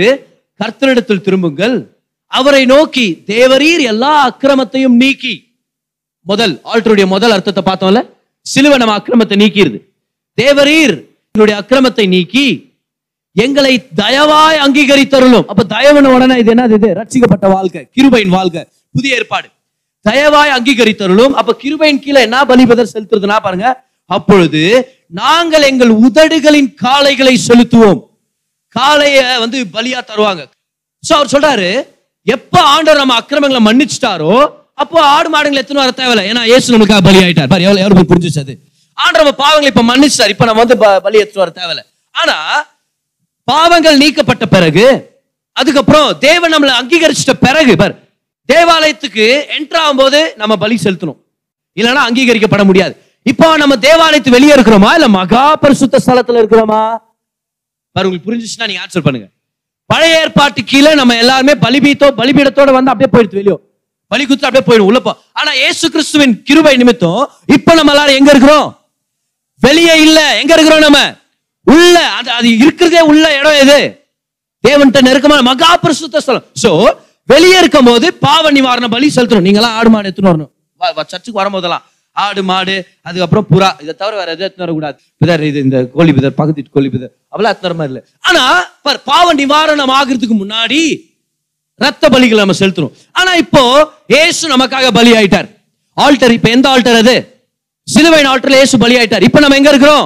[0.60, 1.96] கர்த்தரிடத்தில் திரும்புங்கள்.
[2.25, 5.60] அவரை நோக்கி தேவரீர் எல்லா அக்கிரமத்தையும் நீக்கி.
[6.22, 8.10] முதல் ஆல்டருடைய முதல் அர்த்தத்தை பார்த்தோம்ல.
[8.41, 9.79] சிலுவை நம்ம அக்கிரமத்தை நீக்கிடுது
[10.41, 10.96] தேவரீர்
[11.32, 12.67] என்னுடைய அக்கிரமத்தை நீக்கி
[13.37, 15.45] எங்களை தயவாய் அங்கீகரித்தருளும்.
[15.45, 16.87] அப்ப தயவன உடனே இது என்னது இது?
[16.87, 18.67] ரட்சிக்கப்பட்ட வாழ்க்கை கிருபையின் வாழ்க்கை.
[18.91, 19.50] புதிய ஏற்பாடு.
[20.09, 21.33] தயவாய் அங்கீகரித்தருளும்.
[21.33, 28.00] அப்ப கிருபையின் கீழே என்ன பலிபதர் செலுத்துறதுனா பாருங்க அப்பொழுது நாங்கள் எங்கள் உதடுகளின் காளைகளை செலுத்துவோம்.
[28.79, 30.45] காளைய வந்து பலியா தருவாங்க.
[31.09, 31.87] சோ அவர் சொல்றாரு
[32.23, 36.35] எப்ப ஆண்டவர் நம்ம அக்கிரமங்களை மன்னிச்சிட்டாரோ அப்போ ஆடு மாடுங்களை எத்தனை வர தேவையில்ல.
[36.35, 37.47] ஏன்னா ஏசு நமக்காக பலி ஆயிட்டார்.
[37.47, 38.59] பாரு எவ்வளவு எவ்வளவு புரிஞ்சுச்சு அது.
[38.93, 40.29] ஆண்டவர் நம்ம பாவங்களை இப்ப மன்னிச்சிட்டார்.
[40.29, 41.85] இப்ப நம்ம வந்து ப- பலி எத்தனை வர தேவையில்ல.
[42.11, 42.65] ஆனா
[43.48, 44.86] பாவங்கள் நீக்கப்பட்ட பிறகு
[45.53, 47.96] அதுக்கப்புறம் தேவன் நம்மளை அங்கீகரிச்சிட்ட பிறகு பார்
[48.50, 49.25] தேவாலயத்துக்கு
[49.57, 51.20] என்டர் ஆகும்போது நம்ம பலி செலுத்தணும்.
[51.77, 52.94] இல்லைன்னா அங்கீகரிக்கப்பட முடியாது.
[53.25, 54.94] இப்போ நம்ம தேவாலயத்து வெளியே இருக்கிறோமா?
[54.98, 56.81] இல்ல மகா பரிசுத்த ஸ்தலத்துல இருக்கிறோமா?
[57.96, 59.27] பாரு உங்களுக்கு புரிஞ்சுச்சுன்னா நீங்க ஆன்சர் பண்ணுங்க.
[59.90, 63.57] பழைய ஏற்பாட்டு கீழே நம்ம எல்லாருமே பலிபீத்தோ பலிபீடத்தோட வந்து அப்படியே போயிடுது வெளியோ.
[64.12, 67.22] பலி குத்து அப்படியே போயிடும் உள்ளப்போ ஆனா ஏசு கிறிஸ்துவின் கிருபை நிமித்தம்
[67.55, 68.68] இப்ப நம்ம எல்லாரும் எங்க இருக்கிறோம்?
[69.62, 70.20] வெளியே இல்ல.
[70.42, 71.00] எங்க இருக்கிறோம் நம்ம?
[71.74, 73.80] உள்ள அது அது இருக்கிறதே உள்ள இடம் எது?
[74.64, 76.46] தேவன்கிட்ட நெருக்கமான மகா பிரசுத்த ஸ்தலம்.
[76.64, 76.72] சோ
[77.32, 79.46] வெளியே இருக்கும் போது பாவ நிவாரண பலி செலுத்தணும்.
[79.48, 80.51] நீங்களாம் ஆடு மாடு எடுத்துன்னு வரணும்.
[81.12, 81.84] சர்ச்சுக்கு வரும்போதெல்லாம்.
[82.25, 82.75] ஆடு மாடு
[83.08, 83.70] அதுக்கப்புறம் புறா.
[83.84, 84.98] இதை தவிர வேற எதுவும் எடுத்துன்னு வரக்கூடாது.
[85.22, 87.12] பிதர் இது இந்த கோழி பிதர் பக்கத்து கோழி பிதர்.
[87.34, 88.03] அவ்வளவு எடுத்துன்னு மாதிரி இல்லை.
[88.30, 88.44] ஆனா
[88.86, 90.82] பார், பாவ நிவாரணம் ஆகிறதுக்கு முன்னாடி
[91.84, 92.94] ரத்த பலிகளை நம்ம செலுத்தணும்.
[93.20, 93.64] ஆனா இப்போ
[94.22, 95.50] ஏசு நமக்காக பலி ஆயிட்டார்
[96.06, 97.16] ஆல்டர் இப்ப எந்த ஆல்டர் அது?
[97.88, 100.06] சிலுவையின் ஆல்டர்ல ஏசு பலி ஆயிட்டார் இப்ப நம்ம எங்க இருக்கிறோம்?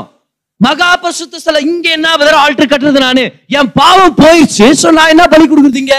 [0.61, 3.23] மகா பரிசுத்த ஸ்தலம் இங்க என்ன பதில் ஆல்டர் கட்டுறது நானு?
[3.57, 5.95] என் பாவம் போயிடுச்சு சோ நான் என்ன பலி கொடுக்குறீங்க?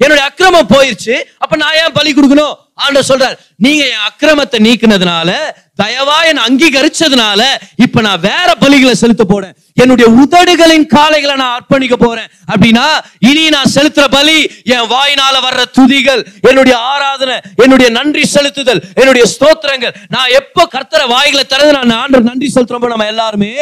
[0.00, 2.54] என்னுடைய அக்கிரமம் போயிருச்சு அப்ப நான் ஏன் பலி கொடுக்கணும்?
[2.76, 5.30] ஆண்டவர் சொல்றார் நீங்க என் அக்கிரமத்தை நீக்கினதுனால
[5.78, 7.42] தயவா என்னை அங்கீகரிச்சதுனால
[7.84, 9.54] இப்ப நான் வேற பலிகளை செலுத்த போறேன்.
[9.82, 12.28] என்னுடைய உதடுகளின் காளைகளை நான் அர்ப்பணிக்க போறேன்.
[12.52, 12.84] அப்படின்னா
[13.30, 14.36] இனி நான் செலுத்துற பலி
[14.74, 19.94] என் வாயினால வர்ற துதிகள் என்னுடைய ஆராதனை என்னுடைய நன்றி செலுத்துதல் என்னுடைய ஸ்தோத்திரங்கள்.
[20.14, 23.52] நான் எப்போ கர்த்தர வாய்களை திறந்து நான் ஆண்டு நன்றி செலுத்துறோமோ நம்ம எல்லாருமே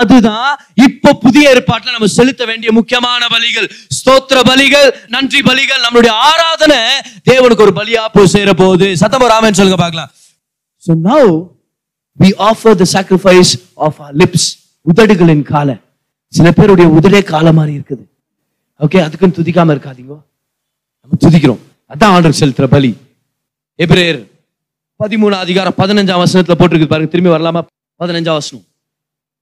[0.00, 0.50] அதுதான்
[0.86, 3.68] இப்போ புதிய ஏற்பாட்டில் நம்ம செலுத்த வேண்டிய முக்கியமான பலிகள்.
[3.98, 6.80] ஸ்தோத்திர பலிகள் நன்றி பலிகள் நம்மளுடைய ஆராதனை
[7.32, 10.12] தேவனுக்கு ஒரு பலியா போய் சேர போகுது சத்தம் ராமன் சொல்லுங்க பார்க்கலாம்.
[10.84, 11.22] So now
[12.20, 14.48] we offer the sacrifice of a lips
[14.94, 15.76] உதடுகளின் காலை.
[16.28, 18.04] சில பேருடைய உதடே காலை மாதிரி இருக்குது.
[18.80, 20.14] ஓகே அதுக்குன்னு துதிக்காம இருக்காதீங்க.
[21.02, 21.58] நம்ம துதிக்கிறோம்.
[21.88, 22.96] அதான் ஆர்டர் செலுத்துற பலி.
[23.78, 24.26] எபிரேயர்
[25.04, 27.10] பதிமூணு அதிகாரம் பதினஞ்சாம் வசனத்துல போட்டிருக்கு பாருங்க.
[27.10, 27.62] திரும்பி வரலாமா?
[27.98, 28.64] பதினஞ்சாம் வசனம்.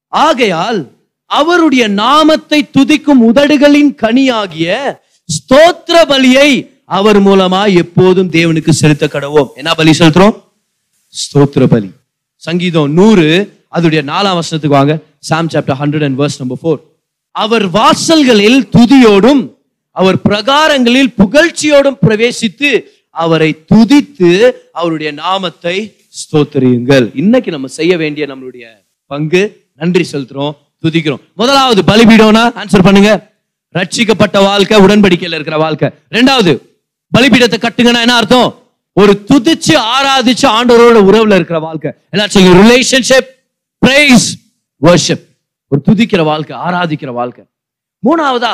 [0.08, 0.90] ஆகையால்
[1.26, 4.96] அவருடைய நாமத்தை துதிக்கும் உதடுகளின் கனியாகிய
[5.36, 10.42] ஸ்தோத்திர பலியை அவர் மூலமா எப்போதும் தேவனுக்கு செலுத்த கடவோம் என்ன பலி செலுத்துறோம்?
[11.14, 11.90] ஸ்தோத்திர பலி.
[12.46, 13.26] சங்கீதம் நூறு
[13.76, 14.94] அதோடைய நாலாம் வசனத்துக்கு வாங்க.
[15.28, 16.80] Psalm chapter hundred and verse number four
[17.42, 19.42] அவர் வாசல்களில் துதியோடும்
[20.00, 22.70] அவர் பிரகாரங்களில் புகழ்ச்சியோடும் பிரவேசித்து
[23.24, 24.30] அவரை துதித்து
[24.78, 25.76] அவருடைய நாமத்தை
[26.20, 27.06] ஸ்தோத்தரியுங்கள்.
[27.22, 28.64] இன்னைக்கு நம்ம செய்ய வேண்டிய நம்மளுடைய
[29.12, 29.42] பங்கு
[29.80, 30.54] நன்றி செலுத்துறோம்
[30.84, 31.22] துதிக்கிறோம்.
[31.40, 33.12] முதலாவது பலிபீடம்னா ஆன்சர் பண்ணுங்க.
[33.78, 35.88] ரட்சிக்கப்பட்ட வாழ்க்கை உடன்படிக்கையில் இருக்கிற வாழ்க்கை.
[36.16, 36.52] ரெண்டாவது
[37.12, 38.50] பலிபீடத்தை கட்டுங்கன்னா என்ன அர்த்தம்?
[39.00, 41.90] ஒரு துதிச்சு ஆராதிச்சு ஆண்டவரோட உறவுல இருக்கிற வாழ்க்கை.
[42.10, 42.26] என்ன
[42.60, 43.30] ரிலேஷன்ஷிப்
[43.78, 44.36] பிரைஸ்
[44.82, 45.24] வர்ஷிப்
[45.68, 47.44] ஒரு துதிக்கிற வாழ்க்கை ஆராதிக்கிற வாழ்க்கை.
[48.06, 48.52] மூணாவதா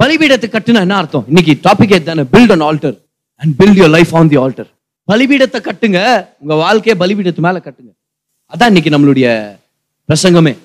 [0.00, 1.24] பலிபீடத்தை கட்டுனா என்ன அர்த்தம்?
[1.26, 2.96] இன்னைக்கு டாபிக் தானே build an altar
[3.36, 4.70] and build your life on the altar
[5.12, 7.92] பலிபீடத்தை கட்டுங்க உங்க வாழ்க்கையை பலிபீடத்து மேல கட்டுங்க.
[8.52, 9.26] அதான் இன்னைக்கு நம்மளுடைய
[10.08, 10.56] பிரசங்கமே.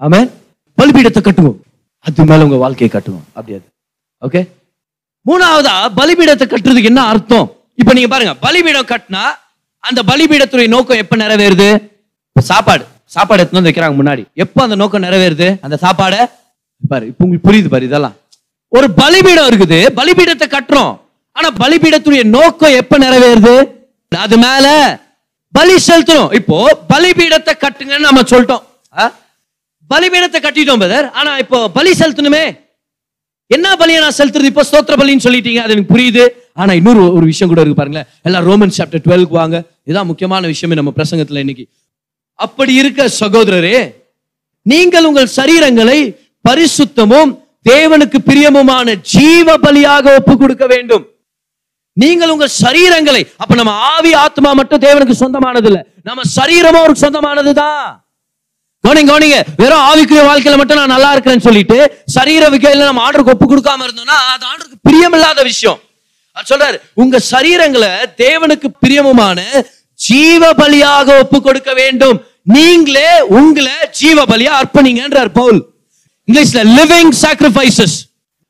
[0.00, 0.30] ஆமே
[0.78, 1.58] பலிபீடத்தை கட்டுவோம்.
[1.98, 3.26] அது மேல உங்க வாழ்க்கையை கட்டுவோம்.
[3.36, 3.66] அப்படியாது
[4.26, 4.48] ஓகே
[5.26, 7.48] மூணாவதா பலிபீடத்தை கட்டுறதுக்கு என்ன அர்த்தம்?
[7.74, 9.22] இப்ப நீங்க பாருங்க பலிபீடம் கட்டினா
[9.80, 11.90] அந்த பலிபீடத்துடைய நோக்கம் எப்ப நிறைவேறுது?
[12.40, 12.84] சாப்பாடு.
[13.04, 14.24] சாப்பாடு எடுத்துன்னு வந்து வைக்கிறாங்க முன்னாடி.
[14.34, 15.56] எப்ப அந்த நோக்கம் நிறைவேறுது?
[15.60, 16.30] அந்த சாப்பாடை?
[16.88, 18.14] பாரு இப்ப உங்களுக்கு புரியுது பாரு இதெல்லாம்.
[18.68, 21.00] ஒரு பலிபீடம் இருக்குது பலிபீடத்தை கட்டுறோம்.
[21.32, 23.70] ஆனா பலிபீடத்துடைய நோக்கம் எப்ப நிறைவேறுது?
[24.08, 24.66] அது மேல
[25.52, 26.34] பலி செலுத்தணும்.
[26.34, 28.62] இப்போ பலிபீடத்தை கட்டுங்கன்னு நம்ம சொல்லிட்டோம்.
[28.98, 29.12] ஆ?
[29.90, 32.62] பலிபீடத்தை கட்டிட்டோம் பிரதர் ஆனா இப்போ பலி செலுத்தணுமே.
[33.46, 34.44] என்ன பலியை நான் செலுத்துறது?
[34.44, 36.28] இப்போ ஸ்தோத்திர பலின்னு சொல்லிட்டீங்க அது எனக்கு புரியுது.
[36.60, 38.08] ஆனால் இன்னொரு ஒரு விஷயம் கூட இருக்கு பாருங்களேன்.
[38.26, 39.56] எல்லாம் ரோமன் சாப்டர் டுவெல்க்கு வாங்க.
[39.86, 41.64] இதுதான் முக்கியமான விஷயமே நம்ம பிரசங்கத்தில் இன்னைக்கு.
[42.46, 43.78] அப்படி இருக்க சகோதரரே
[44.72, 45.98] நீங்கள் உங்கள் சரீரங்களை
[46.48, 47.32] பரிசுத்தமும்
[47.70, 51.04] தேவனுக்கு பிரியமுமான ஜீவ பலியாக ஒப்பு கொடுக்க வேண்டும்.
[52.02, 57.84] நீங்கள் உங்கள் சரீரங்களை அப்ப நம்ம ஆவி ஆத்மா மட்டும் தேவனுக்கு சொந்தமானது இல்ல நம்ம சரீரமும் அவருக்கு சொந்தமானதுதான்.
[58.84, 59.38] கவனிங்க கவனிங்க.
[59.60, 61.76] வெறும் ஆவிக்குரிய வாழ்க்கையில மட்டும் நான் நல்லா இருக்கிறேன்னு சொல்லிட்டு
[62.16, 65.78] சரீர விக்கையில நம்ம ஆர்டருக்கு ஒப்பு கொடுக்காம இருந்தோம்னா அது ஆர்டருக்கு பிரியமில்லாத விஷயம்.
[66.50, 67.90] சொல்றாரு உங்க சரீரங்களை
[68.22, 69.40] தேவனுக்கு பிரியமுமான
[69.94, 72.18] ஜீவ பலியாக ஒப்பு கொடுக்க வேண்டும்.
[72.42, 75.60] நீங்களே உங்களை ஜீவ பலியா அர்ப்பணிங்கன்றார் பவுல்.
[76.28, 77.96] இங்கிலீஷ்ல லிவிங் சாக்ரிஃபைசஸ்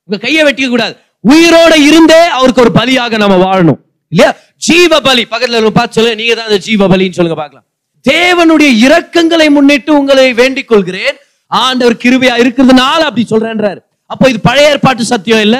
[0.08, 0.94] உங்க கையை வெட்டிக்க கூடாது.
[1.32, 3.78] உயிரோட இருந்தே அவருக்கு ஒரு பலியாக நம்ம வாழணும்.
[4.12, 4.30] இல்லையா?
[4.66, 7.66] ஜீவ பலி பக்கத்துல பார்த்து சொல்லுங்க நீங்க தான் அந்த ஜீவ பலின்னு சொல்லுங்க பார்க்கலாம்.
[8.06, 11.16] தேவனுடைய இரக்கங்களை முன்னிட்டு உங்களை வேண்டிக் கொள்கிறேன்.
[11.48, 13.80] ஆண்டவர் கிருபையா இருக்கிறதுனால அப்படி சொல்றேன்றாரு.
[14.06, 15.58] அப்போ இது பழைய ஏற்பாட்டு சத்தியம் இல்ல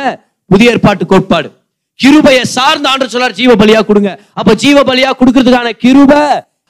[0.51, 1.49] புதிய ஏற்பாட்டு கோட்பாடு.
[2.03, 4.11] கிருபையை சார்ந்த ஆண்டு சொல்றார் ஜீவ பலியா கொடுங்க.
[4.41, 6.13] அப்ப ஜீவ பலியா கொடுக்கறதுக்கான கிருப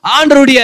[0.05, 0.61] ஆண்டருடைய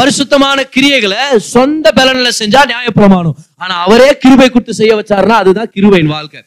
[0.00, 1.22] பரிசுத்தமான கிரியைகளை
[1.54, 3.36] சொந்த பலனில் செஞ்சா நியாயப்பிரமாணம்.
[3.62, 6.40] ஆனா அவரே கிருபை கொடுத்து செய்ய வச்சாருன்னா அதுதான் கிருபையின் வாழ்க்கை.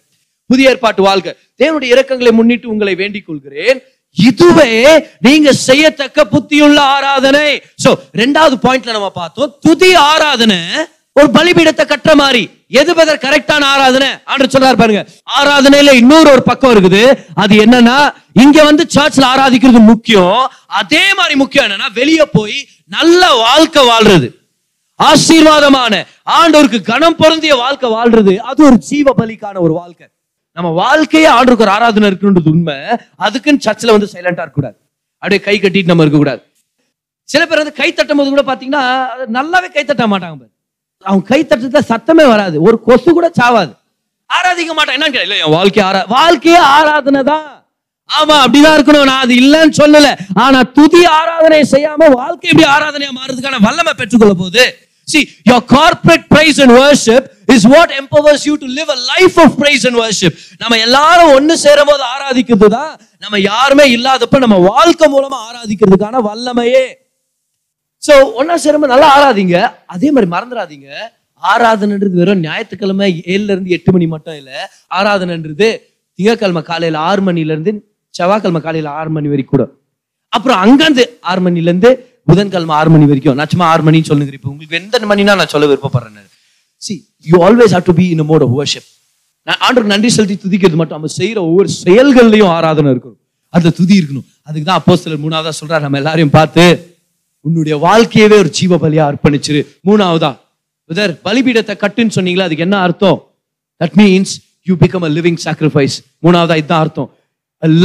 [0.49, 1.31] புதிய ஏற்பாட்டு வாழ்க்கை.
[1.61, 3.79] தேவனுடைய இறக்கங்களை முன்னிட்டு உங்களை வேண்டிக் கொள்கிறேன்.
[4.17, 4.71] இதுவே
[5.25, 7.47] நீங்க செய்யத்தக்க புத்தியுள்ள ஆராதனை.
[7.83, 7.89] சோ
[8.21, 9.51] ரெண்டாவது பாயிண்ட்ல நம்ம பார்த்தோம்.
[9.65, 10.59] துதி ஆராதனை
[11.17, 12.41] ஒரு பலிபீடத்தை கட்டுற மாதிரி.
[12.79, 14.07] எது பெதர் கரெக்டான ஆராதனை?
[14.31, 15.01] ஆண்டு சொல்றாரு பாருங்க.
[15.37, 17.03] ஆராதனையில இன்னொரு ஒரு பக்கம் இருக்குது.
[17.43, 17.97] அது என்னன்னா
[18.43, 20.41] இங்க வந்து சர்ச்ல ஆராதிக்கிறது முக்கியம்.
[20.81, 22.57] அதே மாதிரி முக்கியம் என்னன்னா வெளியே போய்
[22.97, 24.27] நல்ல வாழ்க்கை வாழ்றது.
[24.99, 25.93] ஆசீர்வாதமான
[26.39, 28.35] ஆண்டோருக்கு கணம் பொருந்திய வாழ்க்கை வாழ்றது.
[28.49, 30.05] அது ஒரு ஜீவ பலிக்கான ஒரு வாழ்க்கை.
[30.57, 32.77] நம்ம வாழ்க்கையே ஆண்டவருக்கு ஒரு ஆராதனை இருக்குன்றது உண்மை.
[33.25, 34.77] அதுக்குன்னு சர்ச்சில் வந்து சைலண்டா இருக்கக்கூடாது
[35.23, 36.41] அப்படியே கை கட்டிட்டு நம்ம இருக்கக்கூடாது
[37.33, 40.53] சில பேர் வந்து கை தட்டும் போது கூட பாத்தீங்கன்னா அது நல்லாவே கை தட்ட மாட்டாங்க பாரு.
[41.05, 42.55] அவங்க கை தட்டுறதுல சத்தமே வராது.
[42.67, 43.71] ஒரு கொசு கூட சாவாது.
[44.29, 44.95] ஆராதிக்க மாட்டான்.
[44.97, 47.45] என்னன்னு கேட்டா, என் வாழ்க்கை ஆரா வாழ்க்கையே ஆராதனை தான்
[48.09, 49.07] ஆமா அப்படிதான் இருக்கணும்.
[49.11, 50.09] நான் அது இல்லைன்னு சொல்லல.
[50.43, 54.65] ஆனா துதி ஆராதனை செய்யாம வாழ்க்கை எப்படி ஆராதனையா மாறுறதுக்கான வல்லமை பெற்றுக்கொள்ள போகுது
[55.07, 57.23] See, your corporate praise and worship
[57.55, 60.33] is what empowers you to live a life of praise and worship.
[60.61, 62.91] நம்ம எல்லாரும் ஒன்னு சேரும் போது ஆராதிக்கிறது தான்
[63.23, 66.83] நம்ம யாருமே இல்லாதப்ப நம்ம வாழ்க்கை மூலமா ஆராதிக்கிறதுக்கான வல்லமையே.
[68.03, 69.55] ஸோ ஒன்னா சேரும்போது நல்லா ஆராதிங்க
[69.93, 70.89] அதே மாதிரி மறந்துடாதீங்க
[71.43, 74.57] ஆராதனைன்றது வெறும் ஞாயிற்றுக்கிழமை ஏழுல இருந்து எட்டு மணி மட்டும் இல்லை.
[74.97, 75.67] ஆராதனைன்றது
[76.19, 77.71] திங்கக்கிழமை காலையில ஆறு மணில இருந்து
[78.15, 79.65] செவ்வாய்க்கிழமை காலையில ஆறு மணி வரைக்கும் கூட.
[80.33, 81.91] அப்புறம் அங்கிருந்து ஆறு மணில இருந்து
[82.29, 83.37] புதன்கிழமை ஆறு மணி வரைக்கும்.
[83.39, 84.49] நான் சும்மா ஆறு மணின்னு சொல்லுங்க இப்போ.
[84.53, 86.25] உங்களுக்கு எந்த மணினா நான் சொல்ல விருப்பப்படுறேன்.
[86.81, 86.93] See
[87.31, 88.89] you always have to be in mode of worship
[89.47, 93.21] நான் ஆண்டவருக்கு நன்றி செலுத்தி துதிக்கிறது மட்டும் நம்ம செய்யற ஒவ்வொரு செயல்கள்லையும் ஆராதனை இருக்கணும்.
[93.53, 94.27] அதுல துதி இருக்கணும்.
[94.47, 96.63] அதுக்கு தான் அப்போ சிலர் மூணாவதா சொல்றாரு நம்ம எல்லாரையும் பார்த்து
[97.47, 99.61] உன்னுடைய வாழ்க்கையவே ஒரு ஜீவ பலியா அர்ப்பணிச்சிரு.
[99.87, 100.31] மூணாவதா
[100.87, 102.45] பிரதர் பலிபீடத்தை கட்டுன்னு சொன்னீங்களா?
[102.47, 103.19] அதுக்கு என்ன அர்த்தம்?
[103.81, 104.33] That means
[104.69, 107.09] you become a living sacrifice மூணாவதா இதுதான் அர்த்தம்.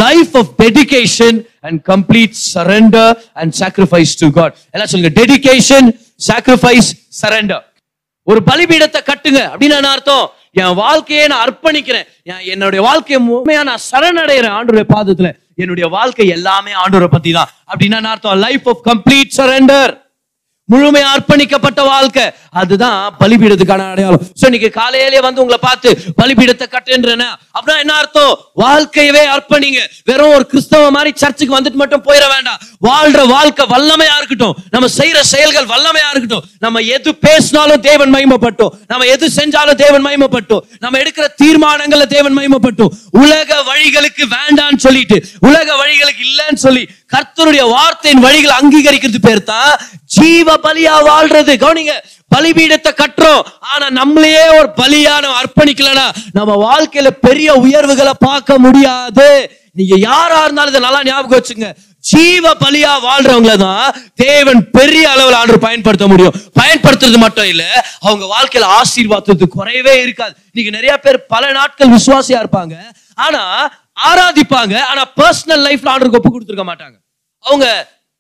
[0.03, 5.89] Life of dedication and complete surrender and sacrifice to God என்ன எல்லாம் சொல்லுங்க டெடிகேஷன்
[6.29, 6.91] சாக்ரிஃபைஸ்
[7.23, 7.65] சரண்டர்
[8.23, 9.41] ஒரு பலிபீடத்தை கட்டுங்க.
[9.53, 10.27] அப்படின்னு என்ன அர்த்தம்?
[10.63, 12.09] என் வாழ்க்கையை நான் அர்ப்பணிக்கிறேன்.
[12.53, 14.57] என்னுடைய வாழ்க்கையை முழுமையா நான் சரணடைகிறேன்.
[14.59, 15.31] ஆண்டோடைய பாதத்துல.
[15.55, 18.39] என்னுடைய வாழ்க்கை எல்லாமே ஆண்டவரை பத்தி தான் அப்படின்னா அர்த்தம்?
[18.39, 20.01] லைஃப் ஆஃப் கம்ப்ளீட் சரண்டர்
[20.65, 22.33] முழுமை அர்ப்பணிக்கப்பட்ட வாழ்க்கை.
[22.61, 24.25] அதுதான் பலிபீடத்துக்கான அடையாளம்.
[24.41, 25.89] சோ இன்னைக்கு காலையிலேயே வந்து உங்களை பார்த்து
[26.21, 27.25] பலிபீடத்தை கட்டுன்றன
[27.57, 28.35] அப்படின்னா என்ன அர்த்தம்?
[28.63, 29.81] வாழ்க்கையவே அர்ப்பணிங்க.
[30.09, 32.59] வெறும் ஒரு கிறிஸ்தவ மாதிரி சர்ச்சுக்கு வந்துட்டு மட்டும் போயிட வேண்டாம்.
[32.89, 34.55] வாழ்ற வாழ்க்கை வல்லமையா இருக்கட்டும்.
[34.75, 36.45] நம்ம செய்யற செயல்கள் வல்லமையா இருக்கட்டும்.
[36.65, 38.75] நம்ம எது பேசினாலும் தேவன் மகிமைப்பட்டோம்.
[38.93, 40.63] நம்ம எது செஞ்சாலும் தேவன் மகிமைப்பட்டோம்.
[40.85, 42.93] நம்ம எடுக்கிற தீர்மானங்களை தேவன் மகிமைப்பட்டோம்.
[43.23, 46.85] உலக வழிகளுக்கு வேண்டான்னு சொல்லிட்டு உலக வழிகளுக்கு இல்லைன்னு சொல்லி
[47.15, 49.73] கர்த்தருடைய வார்த்தையின் வழிகளை அங்கீகரிக்கிறது பேர் தான்
[50.15, 51.53] ஜீவ பலியா வாழ்றது.
[51.63, 51.93] கவனிங்க
[52.33, 53.43] பலிபீடத்தை கட்டுறோம்.
[53.73, 56.07] ஆனா நம்மளையே ஒரு பலியா நம்ம அர்ப்பணிக்கலனா
[56.39, 59.29] நம்ம வாழ்க்கையில பெரிய உயர்வுகளை பார்க்க முடியாது.
[59.79, 61.71] நீங்க யாரா இருந்தாலும் இதை நல்லா ஞாபகம் வச்சுங்க.
[62.11, 66.35] ஜீவ பலியா வாழ்றவங்கள தான் தேவன் பெரிய அளவில் ஆண்டு பயன்படுத்த முடியும்.
[66.61, 67.65] பயன்படுத்துறது மட்டும் இல்ல
[68.01, 70.35] அவங்க வாழ்க்கையில ஆசீர்வாதத்து குறையவே இருக்காது.
[70.53, 72.75] நீங்க நிறைய பேர் பல நாட்கள் விசுவாசியா இருப்பாங்க.
[73.15, 73.43] ஆனா
[74.09, 74.75] ஆராதிப்பாங்க.
[74.91, 76.97] ஆனா பர்சனல் லைஃப்ல ஆண்டருக்கு ஒப்பு கொடுத்துருக்க மாட்டாங்க.
[77.45, 77.67] அவங்க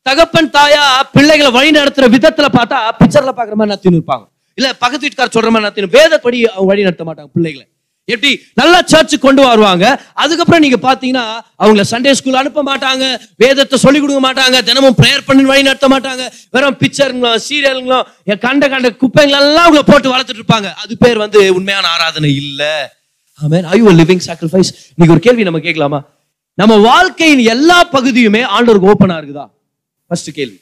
[0.06, 0.84] தகப்பன் தாயா
[1.16, 4.24] பிள்ளைகளை வழி நடத்துற விதத்துல பார்த்தா பிக்சர்ல பாக்குற மாதிரி நடத்தின்னு இருப்பாங்க.
[4.58, 7.64] இல்ல பக்கத்து வீட்டுக்கார சொல்ற மாதிரி நடத்தினு வேதப்படி அவங்க வழி நடத்த மாட்டாங்க பிள்ளைகளை.
[8.08, 8.30] எப்படி?
[8.60, 9.84] நல்லா சர்ச்சுக்கு கொண்டு வருவாங்க.
[10.22, 11.24] அதுக்கப்புறம் நீங்க பாத்தீங்கன்னா
[11.62, 13.04] அவங்கள சண்டே ஸ்கூல் அனுப்ப மாட்டாங்க.
[13.42, 14.56] வேதத்தை சொல்லி கொடுக்க மாட்டாங்க.
[14.68, 16.24] தினமும் ப்ரேயர் பண்ணி வழி நடத்த மாட்டாங்க.
[16.54, 20.70] வெறும் பிக்சருங்களும் சீரியலுங்களும் என் கண்ட கண்ட குப்பைங்களெல்லாம் அவங்கள போட்டு வளர்த்துட்டு இருப்பாங்க.
[20.82, 22.62] அது பேர் வந்து உண்மையான ஆராதனை இல்ல.
[23.38, 26.00] Amen I you living sacrifice நீங்க ஒரு கேள்வி நம்ம கேட்கலாமா?
[26.58, 29.46] நம்ம வாழ்க்கையின் எல்லா பகுதியுமே ஆண்டவருக்கு ஓப்பனா இருக்குதா?
[30.12, 30.58] ஃபர்ஸ்ட் கேள்வி.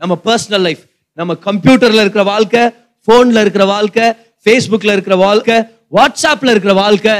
[0.00, 0.82] நம்ம பர்சனல் லைஃப்
[1.18, 2.62] நம்ம கம்ப்யூட்டர்ல இருக்கிற வாழ்க்கை
[3.08, 4.06] போன்ல இருக்கிற வாழ்க்கை
[4.46, 5.56] ஃபேஸ்புக்ல இருக்கிற வாழ்க்கை
[5.96, 7.14] வாட்ஸ்அப்ல இருக்கிற வாழ்க்கை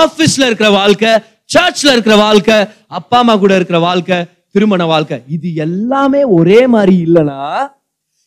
[0.00, 1.12] ஆபீஸ்ல இருக்கிற வாழ்க்கை
[1.54, 2.56] சர்ச்ல இருக்கிற வாழ்க்கை
[2.98, 4.18] அப்பா அம்மா கூட இருக்கிற வாழ்க்கை
[4.54, 5.16] திருமண வாழ்க்கை.
[5.28, 7.40] இது எல்லாமே ஒரே மாதிரி இல்லனா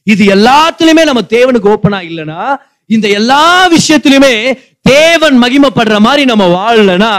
[0.07, 2.39] இது எல்லாத்துலயுமே நம்ம தேவனுக்கு ஓப்பனா இல்லைனா
[2.89, 3.43] இந்த எல்லா
[3.75, 4.33] விஷயத்திலுமே
[4.91, 7.13] தேவன் மகிமைப்படுற மாதிரி நம்ம வாழலனா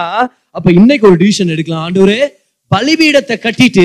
[0.51, 1.85] அப்ப இன்னைக்கு ஒரு டிசிஷன் எடுக்கலாம்.
[1.87, 2.21] ஆண்டவரே
[2.70, 3.85] பலிபீடத்தை கட்டிட்டு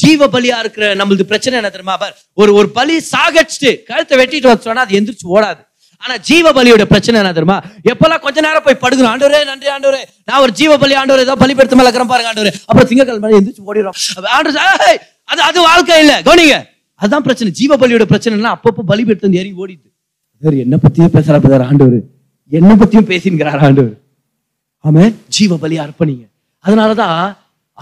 [0.00, 1.96] ஜீவ பலியா இருக்கிற நம்மளது பிரச்சனை என்ன தெரியுமா?
[2.40, 5.60] ஒரு ஒரு பலி சாகடிச்சுட்டு கழுத்தை வெட்டிட்டு வச்சோம்னா அது எந்திரிச்சு ஓடாது.
[6.02, 7.58] ஆனா ஜீவ பலியோட பிரச்சனை என்ன தெரியுமா?
[7.90, 11.54] எப்பெல்லாம் கொஞ்ச நேரம் போய் படுக்கணும் ஆண்டவரே நன்றி ஆண்டவரே நான் ஒரு ஜீவ பலி ஆண்டவரே ஏதோ பலி
[11.58, 12.52] பெருத்து மேல இருக்கிற பாருங்க ஆண்டவரே.
[12.68, 13.98] அப்புறம் திங்கக்கிழமை எந்திரிச்சு ஓடிடும்
[14.36, 15.00] ஆண்டவர்
[15.32, 16.56] அது அது வாழ்க்கை இல்ல கவனிங்க.
[17.00, 17.50] அதுதான் பிரச்சனை.
[17.60, 19.88] ஜீவ பலியோட பிரச்சனைனா அப்பப்போ பலி பெருத்து ஏறி ஓடிட்டு.
[20.42, 22.02] வேறு என்ன பத்தியே பேசுற ஆண்டவர்.
[22.50, 23.94] என்ன பத்தியும் பேசின்கிறார் ஆண்டவர்.
[24.84, 25.04] ஆமே
[25.36, 26.24] ஜீவ பலி அர்ப்பணிங்க.
[26.64, 27.20] அதனாலதான்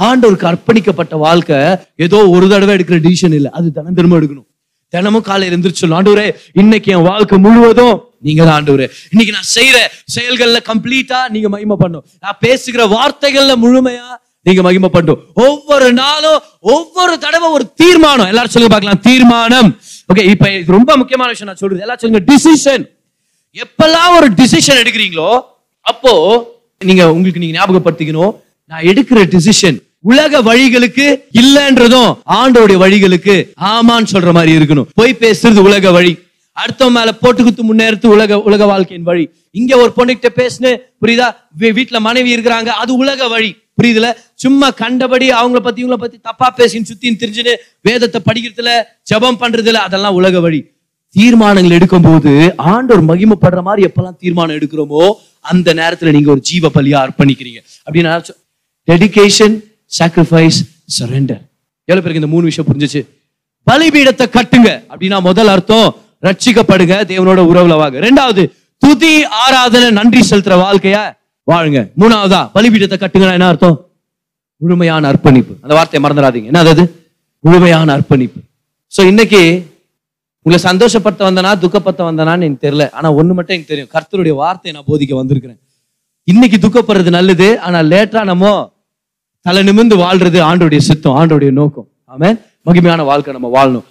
[0.08, 1.58] ஆண்டவருக்கு அர்ப்பணிக்கப்பட்ட வாழ்க்கை
[2.04, 3.50] ஏதோ ஒரு தடவை எடுக்கிற டிசிஷன் இல்லை.
[3.58, 4.46] அது தினம் திரும்ப எடுக்கணும்.
[4.94, 6.28] தினமும் காலையில் எந்திரிச்சு ஆண்டவரே
[6.60, 8.86] இன்னைக்கு என் வாழ்க்கை முழுவதும் நீங்க தான் ஆண்டவரே.
[9.12, 9.78] இன்னைக்கு நான் செய்யற
[10.14, 12.04] செயல்கள்ல கம்ப்ளீட்டா நீங்க மகிமை பண்ணும்.
[12.24, 14.08] நான் பேசுகிற வார்த்தைகள்ல முழுமையா
[14.46, 15.20] நீங்க மகிமை பண்ணும்.
[15.46, 16.38] ஒவ்வொரு நாளும்
[16.74, 18.28] ஒவ்வொரு தடவை ஒரு தீர்மானம்.
[18.32, 19.02] எல்லாரும் சொல்லுங்க பார்க்கலாம்.
[19.08, 19.68] தீர்மானம்.
[20.12, 21.84] ஓகே இப்ப ரொம்ப முக்கியமான விஷயம் நான் சொல்றது.
[21.84, 22.84] எல்லாரும் சொல்லுங்க டிசிஷன்
[23.64, 25.30] எப்பெல்லாம் ஒரு டிசிஷன் எடுக்கிறீங்களோ
[25.92, 26.12] அப்போ
[26.88, 28.34] நீங்க உங்களுக்கு நீங்க ஞாபகப்படுத்திக்கணும்.
[28.70, 34.86] நான் எடுக்கிற டிசிஷன் உலக வழிகளுக்கு இல்லன்றதும் ஆண்டோடைய வழிகளுக்கு ஆமான்னு சொல்ற மாதிரி இருக்கணும்.
[34.94, 36.18] போய் பேசுறது உலக வழி.
[36.56, 39.30] அடுத்தவன் மேல போட்டு குத்து முன்னேறது உலக உலக வாழ்க்கையின் வழி.
[39.50, 41.34] இங்க ஒரு பொண்ணுகிட்ட பேசுனு புரியுதா?
[41.58, 43.56] வீ- வீட்டுல மனைவி இருக்கிறாங்க அது உலக வழி.
[43.82, 44.12] புரியுதுல?
[44.34, 48.82] சும்மா கண்டபடி அவங்கள பத்தி இவங்கள பத்தி தப்பா பேசின்னு சுத்தின்னு தெரிஞ்சுன்னு வேதத்தை படிக்கிறதுல
[49.14, 50.64] ஜெபம் பண்றதுல அதெல்லாம் உலக வழி.
[51.10, 57.08] தீர்மானங்கள் எடுக்கும் போது ஆண்டோர் மகிமைப்படுற மாதிரி எப்பெல்லாம் தீர்மானம் எடுக்கிறோமோ அந்த நேரத்துல நீங்க ஒரு ஜீவ பலியா
[57.08, 57.58] அர்ப்பணிக்கிறீங்க.
[57.90, 58.22] அப்படின்னா
[58.90, 60.58] டெடிகேஷன் சாக்ரிஃபைஸ்
[60.96, 61.42] சரண்டர்
[61.88, 63.00] எவ்வளவு பேருக்கு இந்த மூணு விஷயம் புரிஞ்சிச்சு?
[63.66, 65.88] பலிபீடத்தை கட்டுங்க அப்படின்னா முதல் அர்த்தம்
[66.26, 67.96] ரட்சிக்கப்படுங்க தேவனோட உறவுல வாங்க.
[68.06, 68.42] ரெண்டாவது
[68.82, 69.12] துதி
[69.44, 70.98] ஆராதனை நன்றி செலுத்துற வாழ்க்கைய
[71.50, 71.80] வாழுங்க.
[72.00, 73.76] மூணாவதா பலிபீடத்தை கட்டுங்கன்னா என்ன அர்த்தம்?
[74.62, 75.52] முழுமையான அர்ப்பணிப்பு.
[75.64, 76.48] அந்த வார்த்தையை மறந்துடாதீங்க.
[76.52, 76.84] என்ன அது?
[77.44, 78.40] முழுமையான அர்ப்பணிப்பு.
[78.96, 79.42] ஸோ இன்னைக்கு
[80.46, 82.84] உங்களை சந்தோஷப்படுத்த வந்தனா துக்கப்படுத்த வந்தனான்னு எனக்கு தெரியல.
[82.98, 83.90] ஆனா ஒண்ணு மட்டும் எனக்கு தெரியும்.
[83.94, 85.60] கர்த்தருடைய வார்த்தையை நான் போதிக்க வந்திருக்கிறேன்.
[86.28, 88.52] இன்னைக்கு துக்கப்படுறது நல்லது ஆனா லேட்டா நம்ம
[89.46, 91.88] தலை நிமிர்ந்து வாழ்றது ஆண்டோடைய சித்தம் ஆண்டோடைய நோக்கம்.
[92.14, 92.30] ஆமே
[92.66, 93.86] மகிமையான வாழ்க்கை நம்ம வாழணும்.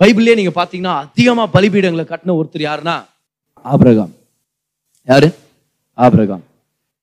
[0.00, 2.94] பைபிள்லயே நீங்க பாத்தீங்கன்னா அதிகமா பலிபீடங்களை கட்டின ஒருத்தர் யாருன்னா?
[3.64, 4.12] ஆபிரகாம்.
[5.08, 5.28] யாரு?
[5.98, 6.42] ஆபிரகாம்.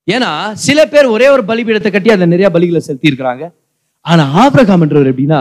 [0.08, 0.30] ஏன்னா
[0.66, 3.44] சில பேர் ஒரே ஒரு பலிபீடத்தை கட்டி அதுல நிறைய பலிகளை செலுத்தி இருக்கிறாங்க
[4.06, 5.40] ஆனா ஆபிரகாம் என்றவர் எப்படின்னா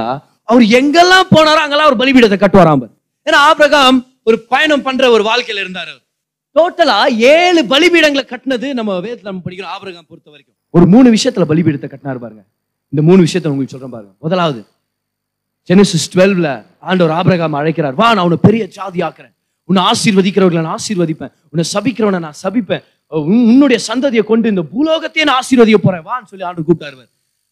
[0.50, 2.84] அவர் எங்கெல்லாம் போனாரோ அங்கெல்லாம் ஒரு பலிபீடத்தை கட்டுவாராம்
[3.28, 3.98] ஏன்னா ஆபிரகாம்
[4.30, 5.93] ஒரு பயணம் பண்ற ஒரு வாழ்க்கையில இருந்தாரு
[6.56, 6.98] டோட்டலா
[7.34, 12.20] ஏழு பலிபீடங்களை கட்டினது நம்ம வேதத்தில் நம்ம படிக்கிறோம் ஆபிரகாம் பொறுத்த வரைக்கும் ஒரு மூணு விஷயத்துல பலிபீடத்தை கட்டினார்
[12.20, 12.44] பாருங்க.
[12.94, 14.14] இந்த மூணு விஷயத்த உங்களுக்கு சொல்றேன் பாருங்க.
[14.20, 14.66] முதலாவது
[15.70, 17.96] ஜெனசிஸ் டுவெல்வ்ல ஆண்டவர் ஆபிரகாம் அழைக்கிறார்.
[17.96, 19.34] வா நான் உன்னை பெரிய ஜாதி ஆக்குறேன்.
[19.70, 21.32] உன்னை ஆசீர்வதிக்கிறவர்களை நான் ஆசீர்வதிப்பேன்.
[21.52, 22.84] உன்னை சபிக்கிறவனை நான் சபிப்பேன்.
[23.08, 26.04] உன்னுடைய சந்ததியை கொண்டு இந்த பூலோகத்தையே நான் ஆசீர்வதிக்க போறேன்.
[26.10, 27.08] வான்னு சொல்லி ஆண்டு கூப்பிட்டாரு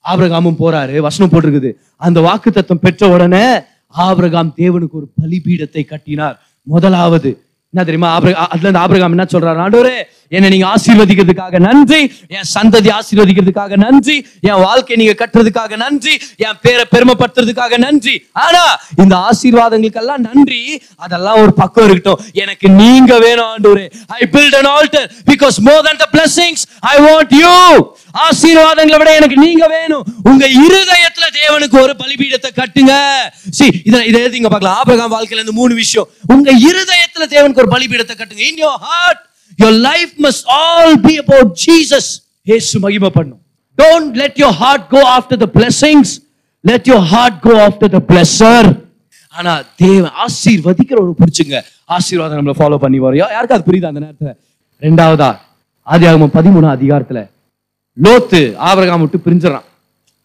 [0.05, 0.97] ஆபிரகாமும் போறாரு.
[0.97, 1.71] வசனம் போட்டிருக்குது.
[1.97, 3.45] அந்த வாக்கு தத்துவம் பெற்ற உடனே
[3.87, 6.37] ஆபிரகாம் தேவனுக்கு ஒரு பலிபீடத்தை கட்டினார்.
[6.63, 7.29] முதலாவது
[7.73, 8.09] என்ன தெரியுமா?
[8.17, 9.61] ஆபிரகா அதுல இருந்து ஆபிரகாம் என்ன சொல்றாரு?
[9.65, 9.97] ஆண்டவரே
[10.29, 12.13] என்னை நீங்க ஆசீர்வதிக்கிறதுக்காக நன்றி.
[12.27, 14.27] என் சந்ததி ஆசீர்வதிக்கிறதுக்காக நன்றி.
[14.41, 16.19] என் வாழ்க்கை நீங்க கட்டுறதுக்காக நன்றி.
[16.35, 18.25] என் பேரை பெருமைப்படுத்துறதுக்காக நன்றி.
[18.31, 20.81] ஆனா இந்த ஆசீர்வாதங்களுக்கெல்லாம் நன்றி.
[20.95, 22.25] அதெல்லாம் ஒரு பக்கம் இருக்கட்டும்.
[22.33, 23.87] எனக்கு நீங்க வேணும் ஆண்டவரே.
[24.07, 27.55] I build an altar because more than the blessings I want you
[28.27, 30.05] ஆசீர்வாதங்களை விட எனக்கு நீங்க வேணும்.
[30.23, 32.93] உங்க இருதயத்துல தேவனுக்கு ஒரு பலிபீடத்தை கட்டுங்க.
[33.51, 34.75] சி இத இதை எழுதிங்க பார்க்கலாம்.
[34.75, 36.07] ஆபிரகாம் வாழ்க்கையில இருந்து மூணு விஷயம்.
[36.27, 38.45] உங்க இருதயத்துல தேவனுக்கு ஒரு பலிபீடத்தை கட்டுங்க.
[38.49, 39.25] In your heart
[39.61, 42.05] your life must all be about jesus.
[42.49, 43.41] இயேசு மகிமை பண்ணும்
[43.81, 46.09] don't let your heart go after the blessings.
[46.63, 48.63] Let your heart go after the blesser.
[49.37, 51.57] ஆனா தேவன் ஆசீர்வதிக்கிற ஒரு பிடிச்சுங்க.
[51.95, 54.31] ஆசீர்வாதம் நம்மள ஃபாலோ பண்ணி வரோம் யாருக்கு அது புரியுது அந்த நேரத்துல?
[54.85, 55.29] ரெண்டாவதா
[55.93, 57.19] ஆதியாகமம் பதிமூணு அதிகாரத்துல.
[58.05, 59.67] லோத்து ஆபரகாம் விட்டு பிரிஞ்சிடறான்.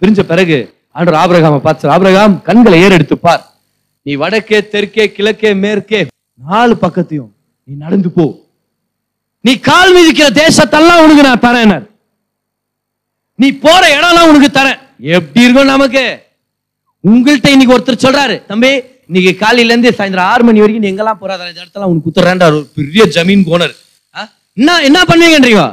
[0.00, 0.58] பிரிஞ்ச பிறகு
[0.98, 3.42] ஆண்டவர் ஆபரகாம பார்த்து ஆபரகாம் கண்களை ஏறெடுத்துப்பார்.
[4.02, 6.00] நீ வடக்கே தெற்கே கிழக்கே மேற்கே
[6.48, 7.30] நாலு பக்கத்தையும்
[7.64, 8.24] நீ நடந்து போ.
[9.44, 11.74] நீ கால் மிதிக்கிற தேசத்தெல்லாம் உனக்கு நான் தரேன்
[13.38, 14.80] நீ போற இடம்லாம் உனக்கு தரேன்.
[15.16, 16.04] எப்படி இருக்கும் நமக்கு?
[17.04, 18.70] உங்கள்கிட்ட இன்னைக்கு ஒருத்தர் சொல்றாரு தம்பி
[19.08, 21.48] இன்னைக்கு காலையில இருந்து சாயந்தரம் ஆறு மணி வரைக்கும் நீ எங்கெல்லாம் போறாத?
[21.52, 22.46] இந்த இடத்துல உனக்கு குத்துறேன்டா.
[22.52, 23.74] ஒரு பெரிய ஜமீன் போனர்.
[24.56, 25.64] என்ன என்ன பண்ணுவீங்கன்றீங்க?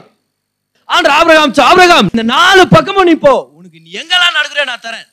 [0.96, 3.34] ஆண்டு ஆபிரகாம் ஆபிரகாம் இந்த நாலு பக்கமும் நீ போ.
[3.60, 5.08] உனக்கு நீ எங்கெல்லாம் நடக்கிற நான் தரேன்.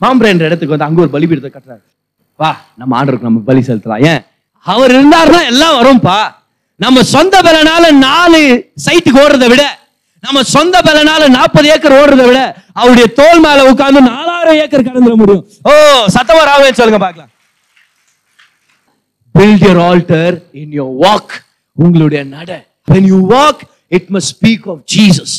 [0.00, 1.84] மாம்பரை என்ற இடத்துக்கு வந்து அங்க ஒரு பலிபீடத்தை கட்டுறாரு.
[2.40, 4.02] வா நம்ம ஆண்டருக்கு நம்ம பலி செலுத்தலாம்.
[4.12, 4.22] ஏன்?
[4.66, 6.18] அவர் இருந்தாருன்னா எல்லாம் வரும்பா.
[6.84, 8.40] நம்ம சொந்த பலனால நாலு
[8.86, 9.64] சைட்டுக்கு ஓடுறதை விட
[10.24, 12.40] நம்ம சொந்த பலனால நாற்பது ஏக்கர் ஓடுறத விட
[12.80, 15.44] அவருடைய தோல் மேல உட்கார்ந்து நாலாயிரம் ஏக்கர் கடந்துட முடியும்.
[15.68, 15.72] ஓ
[16.16, 17.30] சத்தமா ராவே சொல்லுங்க பார்க்கலாம்.
[19.34, 21.34] Build your altar in your walk
[21.84, 22.50] உங்களுடைய நட.
[22.92, 23.62] When you walk
[23.98, 25.36] it must speak of Jesus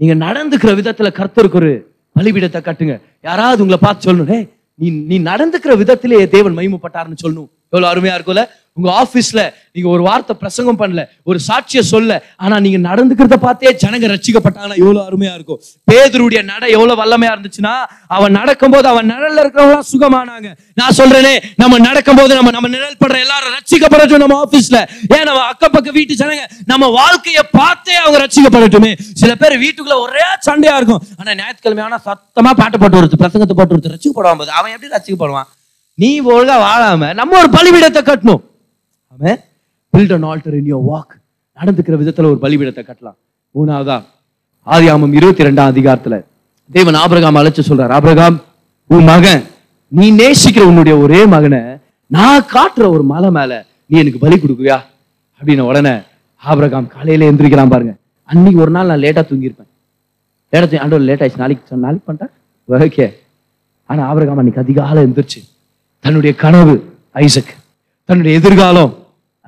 [0.00, 1.72] நீங்க நடந்துக்கிற விதத்துல கர்த்தருக்கு ஒரு
[2.16, 2.96] பலிபீடத்தை கட்டுங்க.
[3.28, 4.44] யாராவது உங்களை பார்த்து சொல்லணும்
[4.82, 7.50] நீ நீ நடந்துக்கிற விதத்திலே தேவன் மகிமைப்பட்டார்னு சொல்லணும்.
[7.74, 8.44] எவ்வளவு அருமையா இருக்கும்ல?
[8.78, 9.40] உங்க ஆபீஸ்ல
[9.74, 15.02] நீங்க ஒரு வார்த்தை பிரசங்கம் பண்ணல ஒரு சாட்சிய சொல்ல ஆனா நீங்க நடந்துக்கிறத பார்த்தே ஜனங்க ரட்சிக்கப்பட்டாங்கன்னா எவ்வளவு
[15.08, 15.60] அருமையா இருக்கும்.
[15.90, 17.74] பேதருடைய நட எவ்வளவு வல்லமையா இருந்துச்சுன்னா
[18.16, 20.50] அவன் நடக்கும்போது அவன் நிழல்ல இருக்கிறவங்க சுகமானாங்க.
[20.80, 24.80] நான் சொல்றேனே நம்ம நடக்கும்போது நம்ம நம்ம நிழல் படுற எல்லாரும் ரசிக்கப்படட்டும் நம்ம ஆபீஸ்ல
[25.16, 28.92] ஏன் நம்ம அக்கப்பக்க வீட்டு ஜனங்க நம்ம வாழ்க்கையை பார்த்தே அவங்க ரசிக்கப்படட்டுமே.
[29.22, 31.04] சில பேர் வீட்டுக்குள்ள ஒரே சண்டையா இருக்கும்.
[31.20, 35.50] ஆனா ஞாயிற்றுக்கிழமை ஆனா சத்தமா பாட்டு போட்டு வருது பிரசங்கத்தை போட்டு வருது ரசிக்கப்படுவான் அவன் எப்படி ரசிக்கப்படுவான்?
[35.94, 38.42] நீ ஒழுங்கா வாழாம நம்ம ஒரு பலிபீடத்தை கட்டணும்.
[39.12, 39.38] அவன்
[39.92, 41.12] build an altar in your walk
[41.58, 43.16] நடந்துக்கிற விதத்துல ஒரு பலிபீடத்தை கட்டலாம்.
[43.54, 44.02] மூணாவதா?
[44.66, 46.24] ஆதியாமம் இருபத்தி ரெண்டாம் அதிகாரத்துல
[46.72, 47.88] தேவன் ஆபிரகாம் அழைச்சு சொல்றார்.
[47.88, 48.42] ஆபிரகாம்
[48.86, 49.44] உன் மகன்
[49.88, 51.60] நீ நேசிக்கிற உன்னுடைய ஒரே மகனை
[52.06, 54.78] நான் காட்டுற ஒரு மலை மேல நீ எனக்கு பலி கொடுக்குவியா?
[55.38, 55.94] அப்படின்னு உடனே
[56.36, 57.94] ஆபிரகாம் காலையில எந்திரிக்கிறான் பாருங்க.
[58.24, 59.70] அன்னைக்கு ஒரு நாள் நான் லேட்டா தூங்கியிருப்பேன்.
[60.52, 61.36] லேட்டா ஆண்டவர் லேட் ஆயிடுச்சு.
[61.36, 62.32] நாளைக்கு நாளைக்கு பண்ணிட்டேன்
[62.68, 63.12] ஓகே.
[63.86, 65.40] ஆனா ஆபிரகாம் அன்னைக்கு அதிகாலை எந்திரிச்சு
[66.04, 66.72] தன்னுடைய கனவு
[67.12, 67.52] ஐசக்.
[68.04, 68.90] தன்னுடைய எதிர்காலம்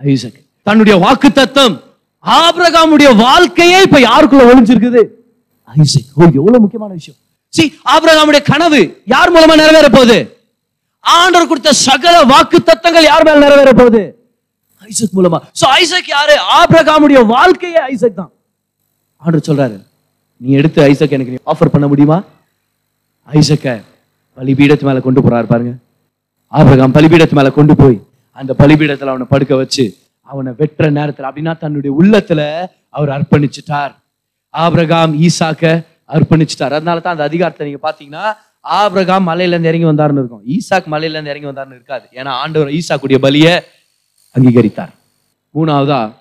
[0.05, 0.39] ஐசக்.
[0.63, 1.75] தன்னுடைய வாக்கு தத்தம்
[2.25, 5.03] ஆபிரகாமுடைய வாழ்க்கையே இப்ப யாருக்குள்ள ஒழிஞ்சிருக்குது
[5.81, 6.09] ஐசக்.
[6.15, 7.19] ஓ எவ்வளவு முக்கியமான விஷயம்.
[7.49, 7.65] சி
[7.95, 8.81] ஆபிரகாமுடைய கனவு
[9.15, 10.19] யார் மூலமா நிறைவேற போகுது?
[11.01, 14.03] ஆண்டவர் கொடுத்த சகல வாக்கு தத்தங்கள் யார் மேல நிறைவேற போகுது?
[14.89, 15.39] ஐசக் மூலமா.
[15.61, 16.37] சோ ஐசக் யாரு?
[16.59, 18.33] ஆபிரகாமுடைய வாழ்க்கையே ஐசக் தான்.
[19.17, 19.79] ஆண்டவர் சொல்றாரு
[20.37, 22.19] நீ எடுத்து ஐசக் எனக்கு நீ ஆஃபர் பண்ண முடியுமா?
[23.25, 23.83] ஐசக்க
[24.37, 25.73] பலிபீடத்து மேல கொண்டு போறாரு பாருங்க.
[26.59, 27.97] ஆபிரகாம் பலிபீடத்து மேல கொண்டு போய்
[28.33, 29.85] அந்த பலிபீடத்துல அவனை படுக்க வச்சு
[30.23, 32.41] அவனை வெட்டுற நேரத்துல அப்படின்னா தன்னுடைய உள்ளத்துல
[32.89, 33.93] அவர் அர்ப்பணிச்சிட்டார்.
[34.51, 35.65] ஆபிரகாம் ஈசாக்க
[36.15, 36.75] அர்ப்பணிச்சிட்டார்.
[36.79, 38.25] அதனால தான் அந்த அதிகாரத்தை நீங்க பாத்தீங்கன்னா
[38.61, 40.45] ஆபிரகாம் மலையிலேருந்து இறங்கி வந்தார்னு இருக்கும்.
[40.55, 42.07] ஈசாக் மலையில இருந்து இறங்கி வந்தார்னு இருக்காது.
[42.13, 43.55] ஏன்னா ஆண்டவர் ஈசாக்குடைய பலியை
[44.35, 44.93] அங்கீகரித்தார்.
[45.55, 46.13] மூணாவதா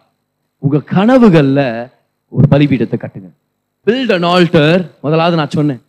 [0.58, 1.92] உங்க கனவுகள்ல
[2.30, 3.30] ஒரு பலிபீடத்தை கட்டுங்க.
[3.86, 5.82] பில்ட் அன் ஆல்டர் முதலாவது நான் சொன்னேன்.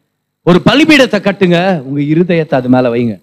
[0.43, 1.59] ஒரு பலிபீடத்தை கட்டுங்க.
[1.81, 3.15] உங்க இருதயத்தை அது மேல வைங்க.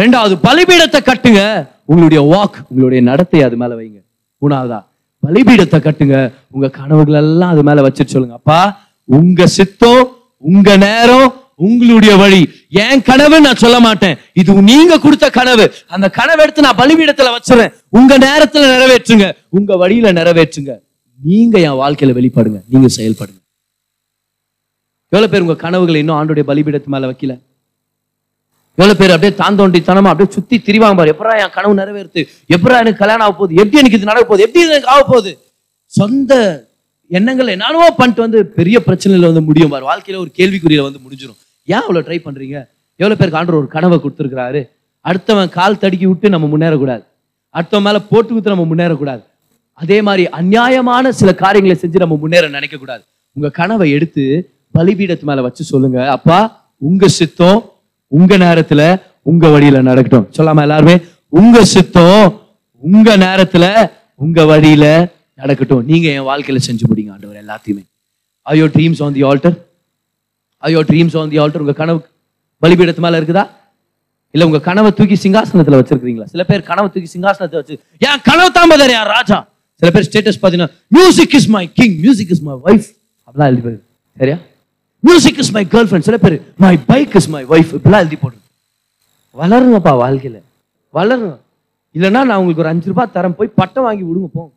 [0.00, 1.40] ரெண்டாவது பலிபீடத்தை கட்டுங்க.
[1.84, 3.98] உங்களுடைய வாக் உங்களுடைய நடத்தை அது மேல வைங்க.
[4.42, 4.78] மூணாவதா
[5.26, 6.32] பலிபீடத்தை கட்டுங்க.
[6.50, 8.34] உங்க கனவுகள் எல்லாம் அது மேல வச்சுட்டு சொல்லுங்க.
[8.34, 8.60] அப்பா
[9.04, 12.42] உங்க சித்தம் உங்க நேரம் உங்களுடைய வழி.
[12.68, 14.16] என் கனவு நான் சொல்ல மாட்டேன்.
[14.32, 15.72] இது நீங்க கொடுத்த கனவு.
[15.88, 19.32] அந்த கனவை எடுத்து நான் பலிபீடத்துல வச்சிருவேன் உங்க நேரத்துல நிறைவேற்றுங்க.
[19.48, 20.78] உங்க வழியில நிறைவேற்றுங்க.
[21.22, 22.60] நீங்க என் வாழ்க்கையில வெளிப்படுங்க.
[22.68, 23.38] நீங்க செயல்படுங்க.
[25.08, 27.34] எவ்வளவு பேர் உங்க கனவுகளை இன்னும் ஆண்டுடைய பலிபீடத்து மேல வைக்கல?
[28.80, 31.14] எவ்வளவு பேர் அப்படியே தாந்தோண்டித்தனமா அப்படியே சுத்தி திரிவாங்க பாரு.
[31.14, 32.28] எப்பரா என் கனவு நிறைவேறுது?
[32.54, 33.54] எப்பரா எனக்கு கல்யாணம் ஆக போகுது?
[33.54, 34.44] எப்படி எனக்கு இது நடக்க போகுது?
[34.46, 35.38] எப்படி எனக்கு ஆக போகுது?
[35.86, 36.32] சொந்த
[37.06, 39.84] எண்ணங்கள் என்னவோ பண்ணிட்டு வந்து பெரிய பிரச்சனையில வந்து முடியும் பாரு.
[39.90, 42.68] வாழ்க்கையில ஒரு கேள்விக்குறியில வந்து முடிஞ்சிடும் ஏன் அவ்வளவு ட்ரை பண்றீங்க?
[42.96, 44.68] எவ்வளவு பேருக்கு ஆண்டவர் ஒரு கனவை கொடுத்துருக்கிறாரு.
[45.04, 47.02] அடுத்தவன் கால் தடுக்கி விட்டு நம்ம முன்னேறக்கூடாது.
[47.54, 49.22] அடுத்தவன் மேல போட்டு கொடுத்து நம்ம முன்னேறக்கூடாது.
[49.72, 55.40] அதே மாதிரி அநியாயமான சில காரியங்களை செஞ்சு நம்ம முன்னேற நினைக்க கூடாது உங்க கனவை எடுத்து பலிபீடத்து மேல
[55.40, 56.10] வச்சு சொல்லுங்க.
[56.10, 57.69] அப்பா உங்க சித்தம்
[58.12, 58.82] உங்க நேரத்துல
[59.30, 60.26] உங்க வழியில நடக்கட்டும்.
[60.36, 60.94] சொல்லாம எல்லாருமே
[61.40, 62.26] உங்க சித்தம்
[62.82, 63.64] உங்க நேரத்துல
[64.24, 64.84] உங்க வழியில
[65.38, 65.82] நடக்கட்டும்.
[65.90, 67.82] நீங்க என் வாழ்க்கையில செஞ்சு முடிங்க ஆண்டவர் எல்லாத்தையுமே.
[68.46, 69.56] ஐயோ ட்ரீம்ஸ் ஆன் தி ஆல்டர்
[70.62, 71.98] ஐயோ ட்ரீம்ஸ் ஆன் தி ஆல்டர் உங்க கனவு
[72.62, 73.44] பலிபீடத்து மேல இருக்குதா?
[74.34, 77.74] இல்ல உங்க கனவை தூக்கி சிங்காசனத்துல வச்சிருக்கீங்களா சில பேர் கனவை தூக்கி சிங்காசனத்தை வச்சு
[78.08, 79.38] என் கனவு தாம்பதர் யார் ராஜா.
[79.82, 82.88] சில பேர் ஸ்டேட்டஸ் பாத்தீங்கன்னா music is my king music is my wife
[83.26, 83.72] அப்படிலாம் எழுதி
[84.16, 84.36] சரியா?
[85.02, 88.42] Music is my girlfriend சில பேர் my bike is my wife இப்படிலாம் எழுதி போடுறது.
[89.36, 90.38] வளரணும்ப்பா வாழ்க்கையில.
[90.94, 91.38] வளரணும்.
[91.94, 94.52] இல்லைன்னா நான் உங்களுக்கு ஒரு அஞ்சு ரூபாய் தரம் போய் பட்டம் வாங்கி விடுங்க போங்க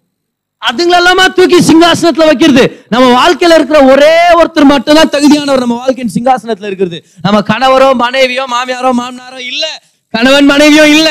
[0.61, 2.85] அதுங்களெல்லாமா தூக்கி சிங்காசனத்துல வைக்கிறது.
[2.89, 7.03] நம்ம வாழ்க்கையில இருக்கிற ஒரே ஒருத்தர் மட்டும்தான் தகுதியானவர் நம்ம வாழ்க்கையின் சிங்காசனத்துல இருக்கிறது.
[7.21, 9.65] நம்ம கணவரோ மனைவியோ மாமியாரோ மாமனாரோ இல்ல.
[10.09, 11.09] கணவன் மனைவியோ இல்ல.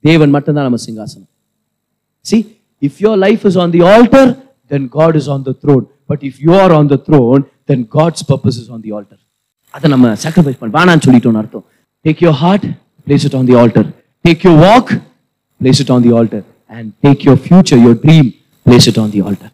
[0.00, 1.28] தேவன் மட்டும்தான் நம்ம சிங்காசனம்.
[2.20, 4.36] See if your life is on the altar
[4.66, 8.24] then God is on the throne but if you are on the throne then God's
[8.30, 9.20] purposes on the altar
[9.74, 11.64] அதை நம்ம சாக்ரிஃபைஸ் பண்ண வேணாம்னு சொல்லிட்டோம்னு அர்த்தம்.
[12.04, 12.66] Take your heart
[13.06, 13.88] place it on the altar
[14.24, 14.92] take your walk
[15.60, 16.44] place it on the altar
[16.76, 18.28] and take your future your dream
[18.66, 19.52] place it on the altar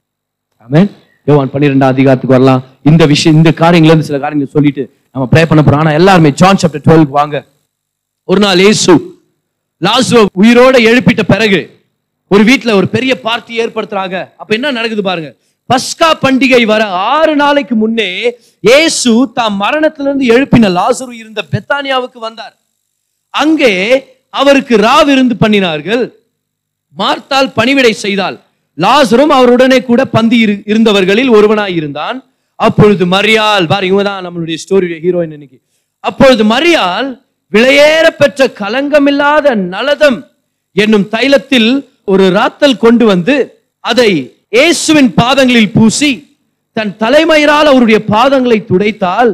[0.67, 0.83] amen
[1.29, 2.63] யோவான் பன்னிரெண்டாம் அதிகாரத்துக்கு வரலாம்.
[2.91, 5.83] இந்த விஷயம் இந்த காரியங்கள்ல இருந்து சில காரியங்கள் சொல்லிட்டு நம்ம ப்ரே பண்ண போறோம்.
[5.83, 7.37] ஆனா எல்லாருமே ஜான் சாப்டர் டுவெல் வாங்க.
[8.31, 8.93] ஒரு நாள் ஏசு
[9.87, 11.61] லாசுவ உயிரோட எழுப்பிட்ட பிறகு
[12.35, 14.17] ஒரு வீட்ல ஒரு பெரிய பார்ட்டி ஏற்படுத்துறாங்க.
[14.41, 15.31] அப்ப என்ன நடக்குது பாருங்க.
[15.71, 22.55] பஸ்கா பண்டிகை வர ஆறு நாளைக்கு முன்னே இயேசு தாம் மரணத்திலிருந்து எழுப்பின லாசுரு இருந்த பெத்தானியாவுக்கு வந்தார்.
[23.31, 23.73] அங்கே
[24.31, 26.13] அவருக்கு ராவிருந்து பண்ணினார்கள்.
[26.97, 28.41] மார்த்தால் பணிவிடை செய்தால்
[28.79, 32.19] லாசரும் அவருடனே கூட பந்தி இரு- இருந்தவர்களில் ஒருவனாய் இருந்தான்.
[32.55, 35.59] அப்பொழுது மரியால் பாரு இவங்க தான் நம்மளுடைய ஸ்டோரியுடைய ஹீரோயின் இன்னைக்கு
[36.01, 37.09] அப்பொழுது மரியால்
[37.53, 40.19] விலையேற பெற்ற கலங்கமில்லாத நலதம்
[40.77, 41.71] என்னும் தைலத்தில்
[42.05, 43.35] ஒரு ராத்தல் கொண்டு வந்து
[43.81, 44.11] அதை
[44.55, 46.11] இயேசுவின் பாதங்களில் பூசி
[46.77, 49.31] தன் தலைமயிரால் அவருடைய பாதங்களை துடைத்தால்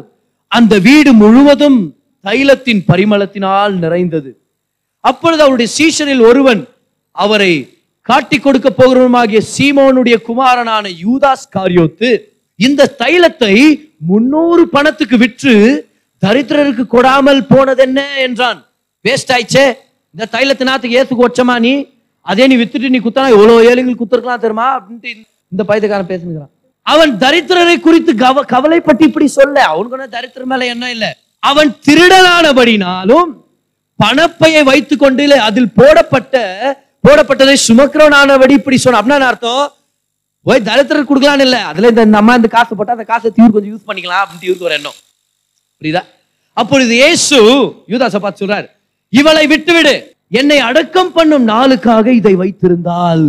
[0.48, 1.94] அந்த வீடு முழுவதும்
[2.24, 4.30] தைலத்தின் பரிமளத்தினால் நிறைந்தது.
[5.04, 6.62] அப்பொழுது அவருடைய சீஷரில் ஒருவன்
[7.16, 7.52] அவரை
[8.02, 12.10] காட்டி கொடுக்க போகிறவனுமாகிய சீமோனுடைய குமாரனான யூதாஸ் காரியோத்து
[12.58, 13.54] இந்த தைலத்தை
[13.98, 15.54] முன்னூறு பணத்துக்கு விற்று
[16.22, 18.00] தரித்திரருக்கு கொடாமல் போனதென்ன?
[18.16, 18.58] என்றான்.
[19.04, 19.66] வேஸ்ட் ஆயிச்சே
[20.14, 21.74] இந்த தைலத்தினாத்துக்கு ஏத்துக்கு வச்சமா நீ?
[22.20, 24.80] அதே நீ வித்துட்டு நீ குத்தனா எவ்வளவு ஏழைகள் குத்துருக்கலாம் தெரியுமா?
[24.80, 25.64] அப்படின்ட்டு இந்த- இந்த
[26.02, 26.50] பேசுகிறான்
[26.82, 31.16] அவன் தரித்திரரை குறித்து கவ கவலைப்பட்டு இப்படி சொல்ல அவனுக்கு ஒன்றும் தரித்திரம் மேல என்ன இல்ல.
[31.38, 33.24] அவன் திருடனானபடினாலும்
[34.04, 36.58] பணப்பையை வைத்துக் கொண்டு இல்லை, அதில் போடப்பட்ட
[37.08, 39.72] போடப்பட்டதை சுமக்கிறவனானபடி இப்படி சொன்ன அப்படின்னா அர்த்தம்?
[40.42, 41.64] போய் தரித்திரர் கொடுக்கலான்னு இல்ல.
[41.64, 44.74] அதுல இந்த நம்ம இந்த காசு போட்டா அந்த காசை தீவிர கொஞ்சம் யூஸ் பண்ணிக்கலாம் அப்படின்ட்டு இவருக்கு ஒரு
[44.74, 44.92] எண்ணம்.
[45.82, 46.04] புரியுதா?
[46.52, 47.42] அப்பொழுது இயேசு
[47.88, 48.70] யூதாச பார்த்து சொல்றாரு.
[49.08, 50.14] இவளை விட்டுவிடு.
[50.32, 53.24] என்னை அடக்கம் பண்ணும் நாளுக்காக இதை வைத்திருந்தால்.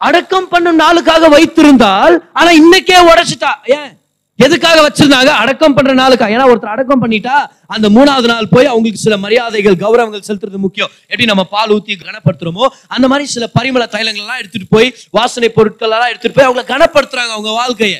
[0.00, 3.52] அடக்கம் பண்ணும் நாளுக்காக வைத்திருந்தால் ஆனா இன்னைக்கே உடைச்சிட்டா.
[3.76, 3.90] ஏன்?
[4.38, 5.30] எதுக்காக வச்சிருந்தாங்க?
[5.42, 7.34] அடக்கம் பண்ற நாளுக்கா ஏன்னா ஒருத்தர் அடக்கம் பண்ணிட்டா
[7.74, 10.90] அந்த மூணாவது நாள் போய் அவங்களுக்கு சில மரியாதைகள் கௌரவங்கள் செலுத்துறது முக்கியம்.
[11.10, 12.64] எப்படி நம்ம பால் ஊத்தி கனப்படுத்துறோமோ
[12.94, 14.88] அந்த மாதிரி சில பரிமள தைலங்கள் எல்லாம் எடுத்துட்டு போய்
[15.18, 17.96] வாசனை பொருட்கள் எல்லாம் எடுத்துட்டு போய் அவங்களை கனப்படுத்துறாங்க அவங்க வாழ்க்கைய.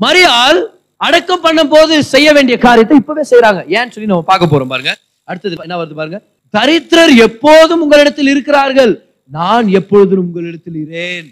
[0.00, 0.60] மரியாள்
[1.00, 4.94] அடக்கம் பண்ணும் போது செய்ய வேண்டிய காரியத்தை இப்பவே செய்யறாங்க ஏன்னு சொல்லி நம்ம பார்க்க போறோம் பாருங்க.
[5.28, 6.20] அடுத்தது என்ன வருது பாருங்க?
[6.56, 8.92] தரித்திரர் எப்போதும் உங்களிடத்தில் இருக்கிறார்கள்.
[9.30, 11.28] நான் எப்பொழுதும் உங்களிடத்தில் இரேன்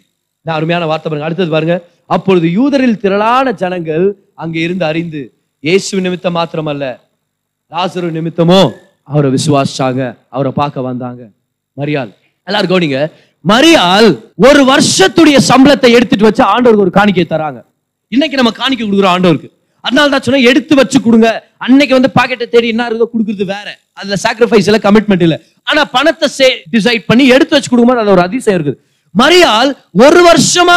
[0.47, 1.29] நான் அருமையான வார்த்தை பாருங்க.
[1.29, 1.77] அடுத்தது பாருங்க.
[2.15, 4.07] அப்பொழுது யூதரில் திரளான ஜனங்கள்
[4.43, 5.23] அங்கே இருந்து அறிந்து
[5.67, 6.85] இயேசு நிமித்தம் மாத்திரமல்ல
[7.73, 8.61] ராசரு நிமித்தமோ
[9.13, 10.03] அவரை விசுவாசிச்சாங்க
[10.35, 11.23] அவரை பார்க்க வந்தாங்க.
[11.81, 12.11] மரியாள்.
[12.49, 12.99] எல்லாரும் கவனிங்க.
[13.53, 14.09] மரியாள்
[14.49, 17.61] ஒரு வருஷத்துடைய சம்பளத்தை எடுத்துட்டு வச்சு ஆண்டவருக்கு ஒரு காணிக்கை தராங்க.
[18.13, 19.51] இன்னைக்கு நம்ம காணிக்கை கொடுக்குறோம் ஆண்டவருக்கு.
[19.85, 21.29] அதனால தான் சொன்னேன் எடுத்து வச்சு கொடுங்க.
[21.65, 23.69] அன்னைக்கு வந்து பாக்கெட்டை தேடி என்ன இருக்கோ கொடுக்குறது வேற.
[23.99, 25.37] அதுல சாக்ரிஃபைஸ் இல்ல கமிட்மெண்ட் இல்ல.
[25.71, 28.79] ஆனா பணத்தை சே டிசைட் பண்ணி எடுத்து வச்சு கொடுக்கும்போது அது ஒரு அதிசயம் இருக்குது.
[29.15, 29.71] மரியால்
[30.05, 30.77] ஒரு வருஷமா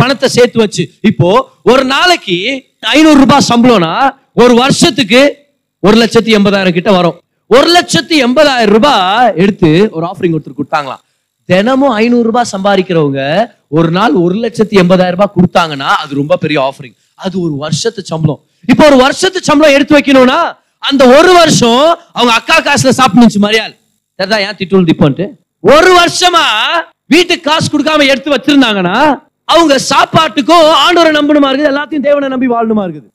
[0.00, 1.30] பணத்தை சேர்த்து வச்சு இப்போ
[1.70, 2.36] ஒரு நாளைக்கு
[2.96, 3.94] ஐநூறு ரூபாய் சம்பளம்னா
[4.42, 5.22] ஒரு வருஷத்துக்கு
[5.82, 7.16] ஒரு லட்சத்தி எண்பதாயிரம் கிட்ட வரும்.
[7.50, 11.02] ஒரு லட்சத்தி எண்பதாயிரம் ரூபாய் எடுத்து ஒரு ஆஃபரிங் ஒருத்தர் கொடுத்தாங்களாம்.
[11.48, 13.22] தினமும் ஐநூறு ரூபாய் சம்பாதிக்கிறவங்க
[13.78, 16.96] ஒரு நாள் ஒரு லட்சத்தி எண்பதாயிரம் ரூபாய் கொடுத்தாங்கன்னா அது ரொம்ப பெரிய ஆஃபரிங்
[17.26, 18.40] அது ஒரு வருஷத்து சம்பளம்.
[18.72, 20.38] இப்போ ஒரு வருஷத்து சம்பளம் எடுத்து வைக்கணும்னா
[20.90, 21.84] அந்த ஒரு வருஷம்
[22.16, 23.74] அவங்க அக்கா காசுல சாப்பிடுச்சு மரியாள்
[24.18, 25.26] தெரிதா ஏன் திட்டுள் இப்போன்ட்டு
[25.64, 26.44] ஒரு வருஷமா
[27.14, 28.96] வீட்டுக்கு காசு கொடுக்காம எடுத்து வச்சிருந்தாங்கன்னா
[29.52, 31.70] அவங்க சாப்பாட்டுக்கும் ஆண்டோரை நம்பணுமா இருக்குது?
[31.72, 33.08] எல்லாத்தையும் தேவனை நம்பி வாழணுமா இருக்குது?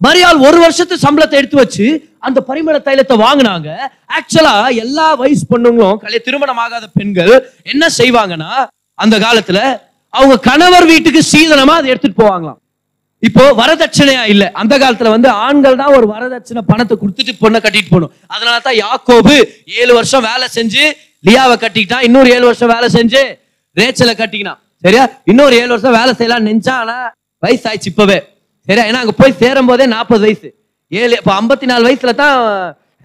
[0.00, 1.86] மரியாள் ஒரு வருஷத்து சம்பளத்தை எடுத்து வச்சு
[2.26, 3.68] அந்த பரிமள தைலத்தை வாங்குனாங்க.
[4.16, 4.54] ஆக்சுவலா
[4.84, 7.34] எல்லா வயசு பொண்ணுங்களும் கலை திருமணம் ஆகாத பெண்கள்
[7.72, 8.50] என்ன செய்வாங்கன்னா
[9.04, 9.60] அந்த காலத்துல
[10.14, 12.60] அவங்க கணவர் வீட்டுக்கு சீதனமா அதை எடுத்துட்டு போவாங்களாம்.
[13.26, 14.44] இப்போ வரதட்சணையா இல்ல.
[14.60, 18.12] அந்த காலத்துல வந்து ஆண்கள் தான் ஒரு வரதட்சணை பணத்தை கொடுத்துட்டு பொண்ணை கட்டிட்டு போகணும்.
[18.34, 19.34] அதனால தான் யாக்கோபு
[19.80, 20.82] ஏழு வருஷம் வேலை செஞ்சு
[21.28, 22.04] லியாவை கட்டிக்கிட்டான்.
[22.08, 23.22] இன்னொரு ஏழு வருஷம் வேலை செஞ்சு
[23.76, 24.60] ரேச்சலை கட்டிக்கினான்.
[24.84, 25.04] சரியா?
[25.32, 26.96] இன்னொரு ஏழு வருஷம் வேலை செய்யலாம் நினைச்சா ஆனா
[27.42, 28.18] வயசு ஆயிடுச்சு இப்பவே.
[28.68, 28.84] சரியா?
[28.90, 30.48] ஏன்னா அங்க போய் சேரும் போதே நாற்பது வயசு.
[30.92, 32.36] ஏழு இப்போ ஐம்பத்தி நாலு வயசுல தான்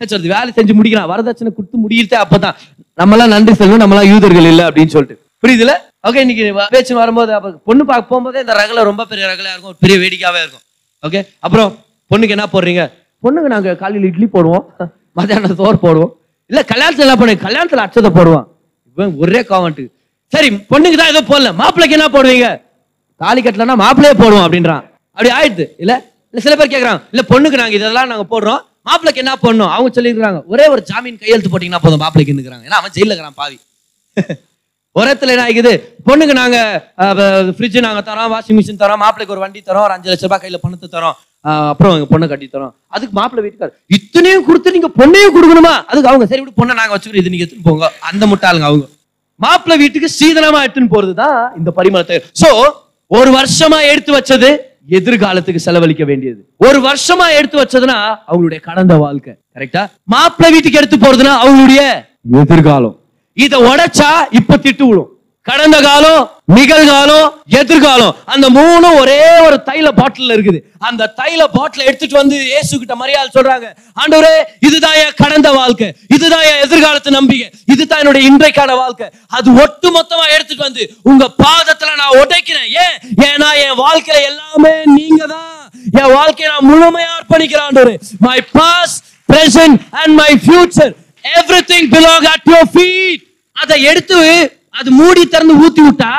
[0.01, 1.09] சொல்றது வேலை செஞ்சு முடிக்கிறான்.
[1.13, 2.55] வரதட்சணை கொடுத்து முடியிறதே அப்பதான்.
[3.01, 5.17] நம்மளாம் நன்றி சொல்லணும் நம்மளாம் யூதர்கள் இல்லை அப்படின்னு சொல்லிட்டு.
[5.43, 5.73] புரியுதுல?
[6.03, 9.75] ஓகே இன்னைக்கு வ- பேச்சு வரும்போது அப்போ பொண்ணு பார்க்க போகும்போதே இந்த ரகலை ரொம்ப பெரிய ரகலாக இருக்கும்
[9.79, 10.63] பெரிய வேடிக்கையாகவே இருக்கும்.
[11.03, 11.69] ஓகே அப்புறம்
[12.11, 12.83] பொண்ணுக்கு என்ன போடுறீங்க?
[13.23, 14.63] பொண்ணுக்கு நாங்கள் காலையில் இட்லி போடுவோம்
[15.15, 16.11] மத்தியானம் சோறு போடுவோம்.
[16.49, 18.45] இல்லை கல்யாணத்தில் என்ன பண்ணுங்க கல்யாணத்தில் அச்சத்தை போடுவோம்
[18.97, 19.81] இவன் ஒரே காமெண்ட்
[20.33, 21.49] சரி பொண்ணுக்கு தான் எதுவும் போடல.
[21.55, 22.47] மாப்பிள்ளைக்கு என்ன போடுவீங்க?
[23.21, 24.83] தாலி கட்டலன்னா மாப்பிள்ளையே போடுவோம் அப்படின்றான்.
[25.17, 25.65] அப்படி ஆயிடுது.
[25.77, 25.95] இல்லை?
[26.33, 28.61] இல்லை சில பேர் கேட்குறாங்க இல்லை பொண்ணுக்கு நாங்கள் இதெல்லாம் நாங்கள் போடுறோம்.
[28.83, 30.39] மாப்பிள்ளைக்கு என்ன பண்ணணும் அவங்க சொல்லியிருக்கிறாங்க.
[30.45, 32.63] ஒரே ஒரு ஜாமீன் கையெழுத்து போட்டிங்கன்னா போதும் மாப்பிள்ளைக்கு நிக்கிறாங்க.
[32.67, 33.57] ஏன்னா அவன் ஜெயிலில் இருக்கிறான் பாவி.
[34.99, 35.73] உரத்துல என்ன ஆகுது
[36.07, 36.57] பொண்ணுக்கு நாங்க
[37.57, 40.57] ஃப்ரிட்ஜ் நாங்க தரோம் வாஷிங் மிஷின் தரோம் மாப்பிளைக்கு ஒரு வண்டி தரோம் ஒரு அஞ்சு லட்ச ரூபாய் கையில
[40.63, 41.17] பணத்தை தரோம்.
[41.71, 42.73] அப்புறம் எங்க பொண்ணை கட்டி தரோம்.
[42.95, 45.73] அதுக்கு மாப்பிள்ளை வீட்டுக்கார் இத்தனையும் கொடுத்து நீங்க பொண்ணையும் கொடுக்கணுமா?
[45.91, 47.87] அதுக்கு அவங்க சரி விட்டு பொண்ணை நாங்க வச்சுக்கிறோம் இது நீங்க எடுத்துன்னு போங்க.
[48.09, 48.85] அந்த முட்டாளுங்க அவங்க.
[49.45, 52.17] மாப்பிள்ளை வீட்டுக்கு சீதனமா எடுத்துன்னு போறதுதான் இந்த பரிமளத்தை.
[52.41, 52.49] சோ
[53.11, 54.49] ஒரு வருஷமா எடுத்து வச்சது
[54.97, 56.39] எதிர்காலத்துக்கு செலவழிக்க வேண்டியது.
[56.67, 59.83] ஒரு வருஷமா எடுத்து வச்சதுன்னா அவங்களுடைய கடந்த வாழ்க்கை கரெக்டா
[60.13, 61.81] மாப்பிள்ளை வீட்டுக்கு எடுத்து போறதுன்னா அவங்களுடைய
[62.43, 62.95] எதிர்காலம்.
[63.37, 65.09] இதை உடைச்சா இப்ப திட்டு விடும்
[65.47, 66.23] கடந்த காலம்
[66.55, 67.27] நிகழ்காலம்
[67.59, 70.59] எதிர்காலம் அந்த மூணும் ஒரே ஒரு தைல பாட்டில் இருக்குது.
[70.87, 73.67] அந்த தைல பாட்டில் எடுத்துட்டு வந்து இயேசு கிட்ட மரியாதை சொல்றாங்க.
[74.01, 74.35] ஆண்டவரே
[74.67, 75.89] இதுதான் என் கடந்த வாழ்க்கை.
[76.15, 77.47] இதுதான் என் எதிர்காலத்து நம்பிக்கை.
[77.73, 79.07] இதுதான் என்னுடைய இன்றைக்கான வாழ்க்கை.
[79.37, 82.69] அது ஒட்டு மொத்தமா எடுத்துட்டு வந்து உங்க பாதத்துல நான் உடைக்கிறேன்.
[82.85, 82.95] ஏன்?
[83.29, 85.51] ஏன்னா என் வாழ்க்கையில எல்லாமே நீங்க தான்
[86.01, 87.95] என் வாழ்க்கையை நான் முழுமையா அர்ப்பணிக்கிறேன் ஆண்டவரே.
[88.27, 88.99] My past
[90.01, 90.93] and my future
[91.71, 93.23] everything belong at your feet
[93.57, 94.19] அதை எடுத்து
[94.73, 96.11] அது மூடி திறந்து ஊத்தி விட்டா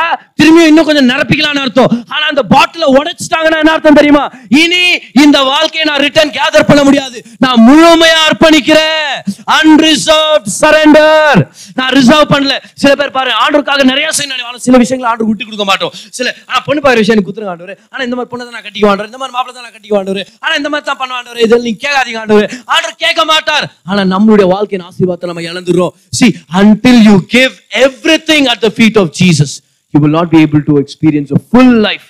[0.43, 1.91] திரும்பியும் இன்னும் கொஞ்சம் நிரப்பிக்கலாம்னு அர்த்தம்.
[2.15, 4.25] ஆனா அந்த பாட்டில உடைச்சிட்டாங்கன்னா என்ன அர்த்தம் தெரியுமா?
[4.63, 4.85] இனி
[5.25, 7.19] இந்த வாழ்க்கையை நான் ரிட்டர்ன் கேதர் பண்ண முடியாது.
[7.45, 9.11] நான் முழுமையா அர்ப்பணிக்கிறேன்.
[9.59, 11.41] அன்ரிசர்வ் சரண்டர்
[11.79, 12.55] நான் ரிசர்வ் பண்ணல.
[12.83, 15.93] சில பேர் பாரு ஆண்டருக்காக நிறைய செய்யணும் சில விஷயங்களை ஆண்டு விட்டு கொடுக்க மாட்டோம்.
[16.19, 17.75] சில ஆனா பொண்ணு பாரு விஷயம் குத்துருங்க ஆண்டவர்.
[17.93, 19.11] ஆனா இந்த மாதிரி பொண்ணு தான் நான் கட்டிக்க ஆண்டவர்.
[19.11, 20.23] இந்த மாதிரி மாப்பிள்ளை தான் நான் கட்டிக்க ஆண்டவர்.
[20.45, 21.43] ஆனா இந்த மாதிரி தான் பண்ண ஆண்டவர்.
[21.47, 22.47] இதில் நீங்க கேட்காதீங்க ஆண்டவர்.
[22.75, 23.67] ஆண்டவர் கேட்க மாட்டார்.
[23.91, 25.93] ஆனா நம்மளுடைய வாழ்க்கையின் ஆசீர்வாதத்தை நம்ம இழந்துடுறோம்.
[26.21, 26.29] See
[26.63, 27.53] until you give
[28.33, 29.57] everything at the feet of Jesus
[29.95, 32.09] you not be able to experience full life life.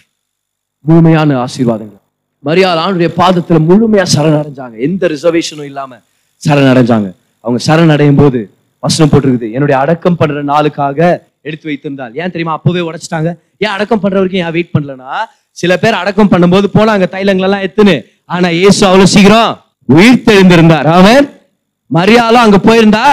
[0.84, 2.00] முழுமையான ஆசீர்வாதங்கள்.
[2.44, 4.74] மரியாள் ஆண்டுடைய பாதத்தில் முழுமையாக சரணடைஞ்சாங்க.
[4.86, 6.02] எந்த ரிசர்வேஷனும் இல்லாமல்
[6.42, 7.08] சரணடைஞ்சாங்க.
[7.44, 8.40] அவங்க சரணடையும் போது
[8.84, 9.48] வசனம் போட்டிருக்குது.
[9.56, 10.98] என்னுடைய அடக்கம் பண்ணுற நாளுக்காக
[11.48, 12.54] எடுத்து வைத்திருந்தால் ஏன் தெரியுமா?
[12.58, 13.30] அப்போவே உடைச்சிட்டாங்க.
[13.64, 15.12] ஏன் அடக்கம் பண்ணுற வரைக்கும் ஏன் வெயிட் பண்ணலனா?
[15.60, 17.96] சில பேர் அடக்கம் பண்ணும்போது போனாங்க தைலங்கள் எல்லாம் எத்துன்னு.
[18.34, 19.52] ஆனால் இயேசு அவ்வளோ சீக்கிரம்
[19.98, 21.24] உயிர் தெரிந்திருந்தார் அவன்
[21.90, 23.04] மரியாளும் அங்கே போயிருந்தா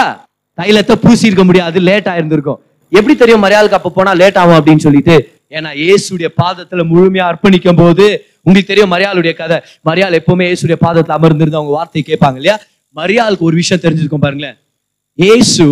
[0.58, 1.78] தைலத்தை பூசியிருக்க முடியாது.
[1.88, 2.60] லேட் ஆயிருந்திருக்கும்
[2.92, 5.16] எப்படி தெரியும் மரியாளுக்கு அப்ப போனா லேட் ஆகும் அப்படின்னு சொல்லிட்டு?
[5.52, 8.04] ஏன்னா இயேசுடைய பாதத்துல முழுமையா அர்ப்பணிக்கும் போது
[8.46, 9.56] உங்களுக்கு தெரியும் மரியாளுடைய கதை.
[9.88, 12.56] மரியாள் எப்பவுமே இயேசுடைய பாதத்துல அமர்ந்திருந்து அவங்க வார்த்தையை கேட்பாங்க இல்லையா?
[12.96, 14.56] மரியாளுக்கு ஒரு விஷயம் தெரிஞ்சிருக்கும் பாருங்களேன்.
[15.18, 15.64] இயேசு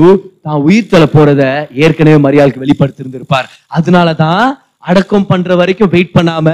[0.42, 1.42] தான் உயிர்த்தல போறத
[1.84, 4.42] ஏற்கனவே மரியாளுக்கு வெளிப்படுத்திருந்திருப்பார் அதனாலதான்
[4.82, 6.48] அடக்கம் பண்ற வரைக்கும் வெயிட் பண்ணாம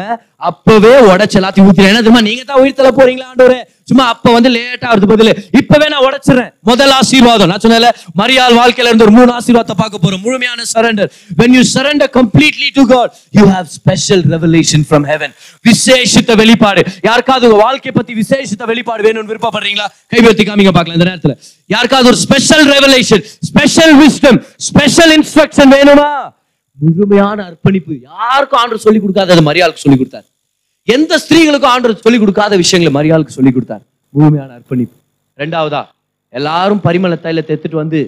[0.49, 3.61] அப்பவே உடச்சு எல்லாத்தையும் ஊத்தினேன் என்ன தெரியுமா நீங்க தான் உயிர்த்தல போறீங்களா ஆண்டவரே?
[3.89, 5.31] சும்மா அப்ப வந்து லேட்டா வருது பதில்.
[5.61, 6.51] இப்பவே நான் உடைச்சிடுறேன்.
[6.69, 7.49] முதல் ஆசீர்வாதம்.
[7.51, 7.89] நான் சொன்னேன்ல
[8.21, 10.23] மரியாள் வாழ்க்கையில இருந்து ஒரு மூணு ஆசீர்வாதத்தை பார்க்க போறோம்.
[10.27, 11.11] முழுமையான surrender
[11.41, 13.09] when you surrender completely to god
[13.39, 15.33] you have special revelation from heaven.
[15.69, 16.85] விசேஷித்த வெளிப்பாடு.
[17.09, 19.89] யாருக்காவது உங்க வாழ்க்கை பத்தி விசேஷித்த வெளிப்பாடு வேணும்னு விருப்பப்படுறீங்களா?
[20.15, 20.99] கைவியத்தி காமிங்க பார்க்கலாம்.
[21.01, 21.37] இந்த நேரத்துல.
[21.75, 26.09] யாருக்காவது ஒரு special revelation special wisdom special instruction வேணுமா?
[26.79, 27.95] முழுமையான அர்ப்பணிப்பு.
[28.11, 30.27] யாருக்கும் ஆண்டவர் சொல்லி கொடுக்காத மரியாளுக்கு சொல்லிக் கொடுத்தார்.
[30.89, 33.83] எந்த ஸ்திரீகளுக்கும் ஆண்டவர் சொல்லிக் கொடுக்காத விஷயங்களை மரியாளுக்கு சொல்லிக் கொடுத்தார்.
[34.15, 34.97] முழுமையான அர்ப்பணிப்பு.
[35.39, 35.83] ரெண்டாவதா
[36.39, 38.01] எல்லாரும் பரிமள தைலத்தை எடுத்துட்டு வந்து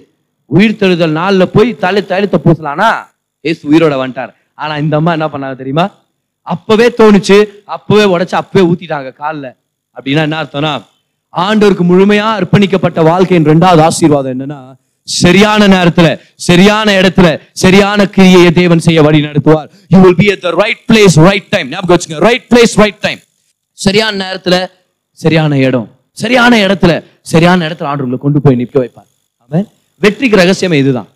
[0.45, 2.89] உயிர் தெழுதல் நாள்ல போய் தலை தைலத்தை பூசலானா
[3.41, 4.33] ஏசு உயிரோட வந்துட்டார்.
[4.53, 5.85] ஆனா இந்த அம்மா என்ன பண்ணாங்க தெரியுமா?
[6.41, 9.47] அப்பவே தோணுச்சு அப்பவே உடைச்சு அப்பவே ஊத்திட்டாங்க கால்ல.
[9.97, 10.73] அப்படின்னா என்ன அர்த்தம்னா
[11.33, 14.59] ஆண்டவருக்கு முழுமையா அர்ப்பணிக்கப்பட்ட வாழ்க்கையின் ரெண்டாவது ஆசீர்வாதம் என்னன்னா
[15.07, 16.07] சரியான நேரத்துல
[16.47, 17.27] சரியான இடத்துல
[17.63, 19.67] சரியான கிரியையை தேவன் செய்ய வழி நடத்துவார்.
[19.93, 23.19] You will be at the right place right time ஞாபகம் வச்சுங்க ரைட் பிளேஸ் ரைட் டைம்
[23.77, 24.55] சரியான நேரத்துல
[25.17, 25.87] சரியான இடம்.
[26.21, 26.91] சரியான இடத்துல
[27.33, 29.09] சரியான இடத்துல ஆண்டு கொண்டு போய் நிற்க வைப்பார்.
[29.43, 29.67] அவன்
[30.01, 31.09] வெற்றிக்கு ரகசியமே இதுதான்.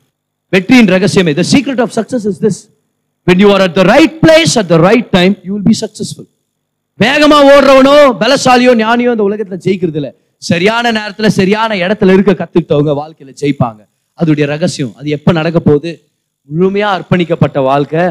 [0.53, 1.43] வெற்றியின் ரகசியமே இது.
[1.53, 2.59] Secret of success is this
[3.27, 6.27] when you are at the right place at the right time you will be successful
[6.99, 10.11] வேகமா ஓடுறவனோ பலசாலியோ ஞானியோ இந்த உலகத்துல ஜெயிக்கிறது இல்லை
[10.41, 13.81] சரியான நேரத்துல சரியான இடத்துல இருக்க கத்துக்கிட்டவங்க வாழ்க்கையில ஜெயிப்பாங்க.
[14.21, 15.91] அதோடைய ரகசியம் அது எப்ப நடக்க போகுது?
[16.49, 18.03] முழுமையா அர்ப்பணிக்கப்பட்ட வாழ்க்கை.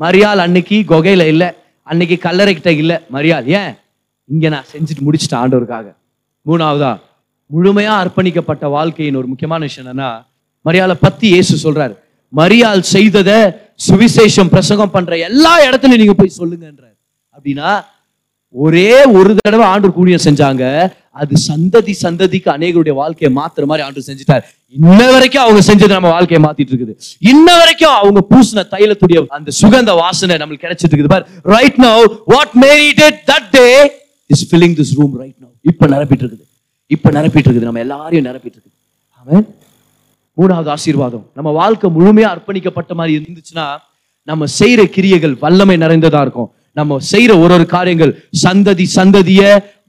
[0.00, 1.44] மரியாள் அன்னைக்கு கொகையில இல்ல
[1.82, 2.92] அன்னைக்கு கல்லறை கிட்ட இல்ல.
[3.12, 3.72] மரியாள் ஏன்?
[4.24, 5.86] இங்க நான் செஞ்சுட்டு முடிச்சிட்டேன் ஆண்டவருக்காக.
[6.46, 6.92] மூணாவதா
[7.54, 10.10] முழுமையா அர்ப்பணிக்கப்பட்ட வாழ்க்கையின் ஒரு முக்கியமான விஷயம் என்னன்னா
[10.60, 11.94] மரியாதை பத்தி இயேசு சொல்றாரு.
[12.36, 13.30] மரியாள் செய்தத
[13.88, 16.96] சுவிசேஷம் பிரசங்கம் பண்ற எல்லா இடத்துலயும் நீங்க போய் சொல்லுங்கன்றார்.
[17.36, 17.70] அப்படின்னா
[18.48, 20.64] ஒரே ஒரு தடவை ஆண்டு கூடிய செஞ்சாங்க
[21.22, 24.44] அது சந்ததி சந்ததிக்கு அநேகருடைய வாழ்க்கையை மாத்துற மாதிரி ஆண்டு செஞ்சுட்டார்.
[24.78, 26.94] இன்ன வரைக்கும் அவங்க செஞ்சது நம்ம வாழ்க்கையை மாத்திட்டு இருக்குது.
[27.32, 31.12] இன்ன வரைக்கும் அவங்க பூசின தைலத்துடைய அந்த சுகந்த வாசனை நம்மளுக்கு கிடைச்சிட்டு இருக்குது.
[31.14, 32.04] For right now
[32.34, 33.66] what Mary did that day
[34.34, 36.46] is filling this room right now இப்ப நிரப்பிட்டு இருக்குது.
[36.96, 37.68] இப்ப நிரப்பிட்டு இருக்குது.
[37.70, 38.76] நம்ம எல்லாரையும் நிரப்பிட்டு இருக்குது.
[39.20, 39.46] ஆமென்
[40.38, 41.24] மூணாவது ஆசீர்வாதம்.
[41.38, 43.66] நம்ம வாழ்க்கை முழுமையா அர்ப்பணிக்கப்பட்ட மாதிரி இருந்துச்சுன்னா
[44.28, 46.48] நம்ம செய்யற கிரியைகள் வல்லமை நிறைந்ததா இருக்கும்.
[46.78, 48.12] நம்ம செய்யற ஒரு ஒரு காரியங்கள்
[48.42, 49.42] சந்ததி சந்ததிய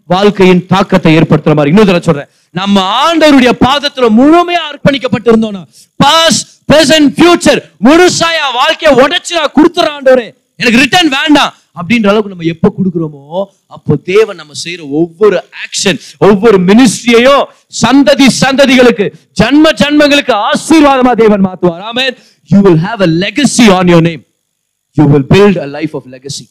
[0.10, 2.30] வாழ்க்கையின் தாக்கத்தை ஏற்படுத்துற மாதிரி இன்னொரு தடவை சொல்றேன்.
[2.60, 2.76] நம்ம
[3.06, 5.64] ஆண்டவருடைய பாதத்துல முழுமையா அர்ப்பணிக்கப்பட்டிருந்தோம்னா.
[6.04, 6.39] பாஸ்
[6.72, 10.28] பிரசன்ட் ஃபியூச்சர் முழுசாயா வாழ்க்கையை உடைச்சு நான் கொடுத்துறேன் ஆண்டவரே.
[10.60, 11.52] எனக்கு ரிட்டர்ன் வேண்டாம்.
[11.80, 13.41] அப்படின்ற அளவுக்கு நம்ம எப்ப கொடுக்குறோமோ
[13.76, 17.43] அப்போ தேவன் நம்ம செய்யற ஒவ்வொரு ஆக்ஷன் ஒவ்வொரு மினிஸ்ட்ரியையும்
[17.84, 19.06] சந்ததி சந்ததிகளுக்கு
[19.41, 21.82] ஜன்ம ஜன்மங்களுக்கு ஆசீர்வாதமா தேவன் மாத்துவார்.
[21.91, 22.14] Amen
[22.49, 24.24] you will have legacy on your name
[24.97, 26.45] you will build a life of legacy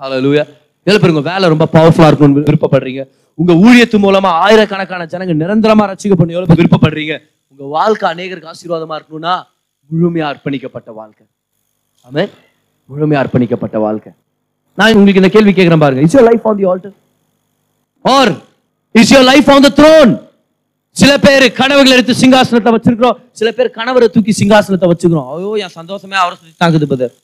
[0.26, 0.44] hallelujah
[0.88, 3.02] எவ்வளவு பேர் உங்க வேலை ரொம்ப பவர்ஃபுல்லா இருக்கணும்னு விருப்பப்படுறீங்க.
[3.40, 7.14] உங்க ஊழியத்து மூலமா ஆயிரக்கணக்கான ஜனங்க நிரந்தரமா ரசிக்கப்படணும் எவ்வளவு பேர் விருப்பப்படுறீங்க?
[7.52, 9.34] உங்க வாழ்க்கை அநேகருக்கு ஆசீர்வாதமா இருக்கணும்னா
[9.90, 11.24] முழுமையா அர்ப்பணிக்கப்பட்ட வாழ்க்கை.
[12.06, 12.24] ஆமே
[12.90, 14.12] முழுமையா அர்ப்பணிக்கப்பட்ட வாழ்க்கை.
[14.78, 16.02] நான் உங்களுக்கு இந்த கேள்வி கேட்கிறேன் பாருங்க.
[16.06, 16.96] Is your life on the altar
[18.04, 18.32] or
[19.00, 20.12] is your life on the throne
[21.00, 23.16] சில பேர் கனவுகளை எடுத்து சிங்காசனத்தை வச்சிருக்கிறோம்.
[23.40, 25.28] சில பேர் கணவரை தூக்கி சிங்காசனத்தை வச்சுக்கிறோம்.
[25.34, 27.14] ஐயோ என் சந்தோஷமே அவரை சுத்தி தாங்குது பதர்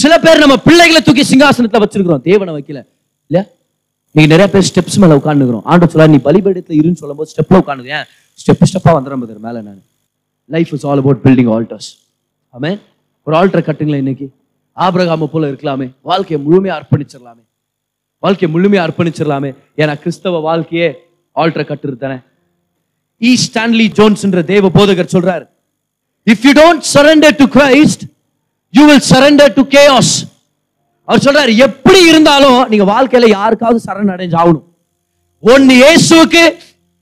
[0.00, 2.22] சில பேர் நம்ம பிள்ளைகளை தூக்கி சிங்காசனத்தை வச்சிருக்கிறோம்.
[2.28, 2.80] தேவனை வைக்கல.
[3.30, 3.42] இல்லையா?
[4.14, 7.98] நீங்க நிறைய பேர் ஸ்டெப்ஸ் மேல உட்காந்துக்கிறோம் ஆண்டு சொல்ல நீ பலிபீடத்துல இருன்னு சொல்லும்போது ஸ்டெப்ல உட்காந்து
[8.40, 9.82] ஸ்டெப் ஸ்டெப்பா வந்துடும் பதர் மேல நான்.
[10.54, 11.88] Life is all about building altars
[12.54, 12.72] amen
[13.26, 14.26] ஒரு ஆல்டர் கட்டுங்களேன் இன்னைக்கு.
[14.76, 15.86] ஆபிரகாம போல இருக்கலாமே.
[16.10, 17.42] வாழ்க்கையை முழுமையா அர்ப்பணிச்சிடலாமே
[18.22, 20.88] வாழ்க்கையை முழுமையா அர்ப்பணிச்சிடலாமே ஏன்னா கிறிஸ்தவ வாழ்க்கையே
[21.36, 22.18] ஆல்டர் கட்டுறது தானே.
[23.20, 25.46] இ ஸ்டான்லி ஜோன்ஸ்ன்ற தேவ போதகர் சொல்றாரு
[26.26, 28.04] if you don't surrender to Christ
[28.74, 30.14] you will surrender to chaos
[31.08, 34.66] அவர் சொல்றாரு எப்படி இருந்தாலும் நீங்க வாழ்க்கையில யாருக்காவது சரண் அடைஞ்சு ஆகணும்
[35.42, 36.44] ஒன்னு இயேசுக்கு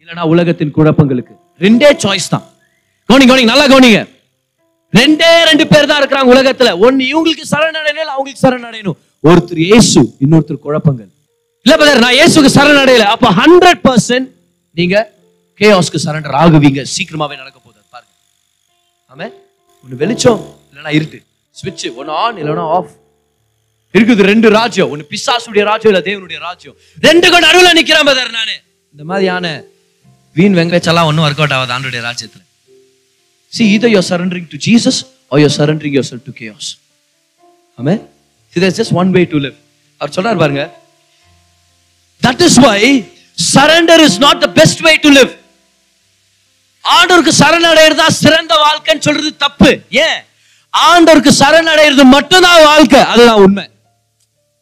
[0.03, 1.35] இல்லனா உலகத்தின் குழப்பங்களுக்கு.
[1.64, 2.45] ரெண்டே சாய்ஸ் தான்.
[3.09, 4.01] கவனிங்க கவனிங்க நல்லா கவனிங்க.
[4.99, 6.71] ரெண்டே ரெண்டு பேர் தான் இருக்கிறாங்க உலகத்துல.
[6.87, 11.11] ஒன்னு இவங்களுக்கு சரண் அடையணும் அவங்களுக்கு சரணடையணும் ஒருத்தர் இயேசு இன்னொருத்தர் குழப்பங்கள்.
[11.66, 14.29] இல்ல பதர் நான் இயேசுக்கு சரணடையல அப்ப ஹண்ட்ரட் பர்சன்ட்
[14.77, 14.97] நீங்க
[15.61, 16.81] கேஆஸ்க்கு சரண்டர் ஆகுவீங்க.
[16.95, 17.81] சீக்கிரமாவே நடக்க போகுது.
[17.95, 18.12] பாருங்க.
[19.12, 19.29] ஆமே
[19.85, 20.41] ஒன்னு வெளிச்சம்
[20.71, 21.19] இல்லைன்னா இருட்டு.
[21.61, 22.93] ஸ்விட்ச் ஒன் ஆன் இல்லைன்னா ஆஃப்
[23.95, 24.91] இருக்குது ரெண்டு ராஜ்யம்.
[24.95, 26.77] ஒன்னு பிசாசுடைய ராஜ்யம் இல்ல தேவனுடைய ராஜ்யம்.
[27.09, 28.53] ரெண்டு கூட நடுவுல நிக்கிறேன் பதர் நான்.
[28.95, 29.47] இந்த மாதிரியான
[30.39, 32.43] வீண் வெங்கச்செல்லாம் ஒன்றும் ஒர்க் அவுட் ஆகாது ஆண்டுடைய ராஜ்யத்துல.
[33.57, 34.97] See either you surrendering to Jesus
[35.31, 36.67] or you surrendering yourself to chaos.
[37.81, 37.99] Amen?
[38.53, 39.57] See, there's just one way to live
[40.01, 40.65] அவர் சொல்றார் பாருங்க.
[42.23, 42.81] That is why
[43.55, 45.33] surrender is not the best way to live
[46.85, 49.71] ஆண்டவருக்கு சரணடைறது தான் சிறந்த வாழ்க்கைன்னு சொல்றது தப்பு.
[50.07, 50.19] ஏன்?
[50.87, 53.01] ஆண்டவருக்கு சரணடைறது மட்டும்தான் வாழ்க்கை.
[53.01, 53.70] அதுதான் உண்மை.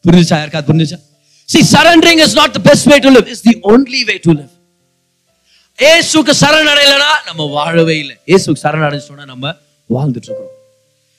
[0.07, 0.99] புரிஞ்சுச்சா யாருக்கா புரிஞ்சுச்சா?
[1.53, 3.27] See surrendering is not the best way to live.
[3.33, 4.55] It's the only way to live.
[5.79, 8.17] ஏசுக்கு சரணடையலனா நம்ம வாழவே இல்லை.
[8.27, 9.55] ஏசுக்கு சரணடைஞ்சோம்னா நம்ம
[9.95, 10.55] வாழ்ந்துட்டு இருக்கிறோம்.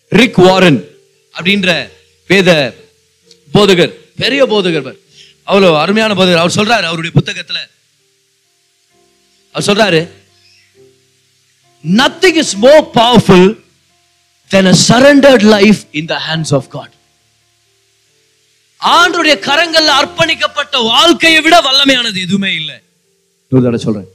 [0.10, 0.88] ரிக் வாரன்
[1.40, 1.90] அப்படின்ற
[2.28, 2.74] வேத
[3.54, 4.96] போதகர் பெரிய போதகர் அவர்.
[5.44, 6.44] அவ்வளவு அருமையான போதகர்.
[6.44, 7.58] அவர் சொல்றாரு அவருடைய புத்தகத்துல.
[9.52, 10.10] அவர் சொல்றாரு
[11.88, 13.66] nothing is more powerful
[14.52, 16.94] than a surrendered life in the hands of God
[18.82, 22.78] ஆண்டுடைய கரங்கள்ல அர்ப்பணிக்கப்பட்ட வாழ்க்கையை விட வல்லமையானது எதுவுமே இல்லை.
[23.86, 24.10] சொல்றேன்.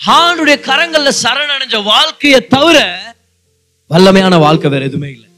[0.00, 2.78] ஆண்டுடைய கரங்கள்ல சரணடைஞ்ச வாழ்க்கையை தவிர
[3.90, 5.28] வல்லமையான வாழ்க்கை வேற எதுவுமே இல்லை.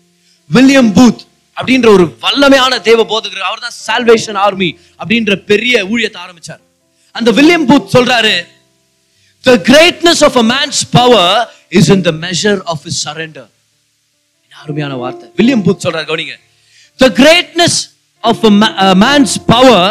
[0.50, 1.22] வில்லியம் பூத்
[1.56, 4.70] அப்படின்ற ஒரு வல்லமையான தேவ போதகர் அவர் தான் சால்வேஷன் ஆர்மி
[5.02, 6.62] அப்படின்ற பெரிய ஊழியத்தை ஆரம்பிச்சார்.
[7.12, 8.36] அந்த வில்லியம் பூத் சொல்றாரு
[9.44, 11.28] the greatness of a man's power
[11.78, 13.46] is in the measure of his surrender.
[14.66, 15.26] அருமையான வார்த்தை.
[15.38, 16.34] வில்லியம் பூத் சொல்றாரு கவனிங்க.
[17.00, 17.74] The greatness
[18.24, 19.82] of a, ma- a man's power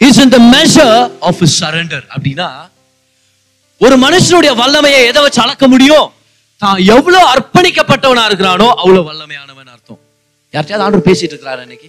[0.00, 0.96] is in the measure
[1.28, 2.02] of his surrender.
[2.14, 2.48] அப்படின்னா
[3.80, 6.08] ஒரு மனுஷனுடைய வல்லமையை எதை வச்சு அளக்க முடியும்?
[6.62, 10.00] தான் எவ்வளவு அர்ப்பணிக்கப்பட்டவனா இருக்கிறானோ அவ்வளவு வல்லமையானவன் அர்த்தம்.
[10.54, 11.88] யார்கிட்டயாவது ஆண்டவர் பேசிட்டு இருக்கிறாரு இன்னைக்கு?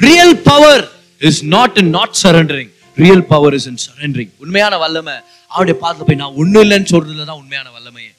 [0.00, 0.84] Real power
[1.20, 5.16] is not in not surrendering real power is in surrendering உண்மையான வல்லமை
[5.50, 8.10] அவனுடைய பாதத்துல போய் நான் ஒண்ணு இல்லைன்னு சொல்றதுல தான் உண்மையான வல்லமையே.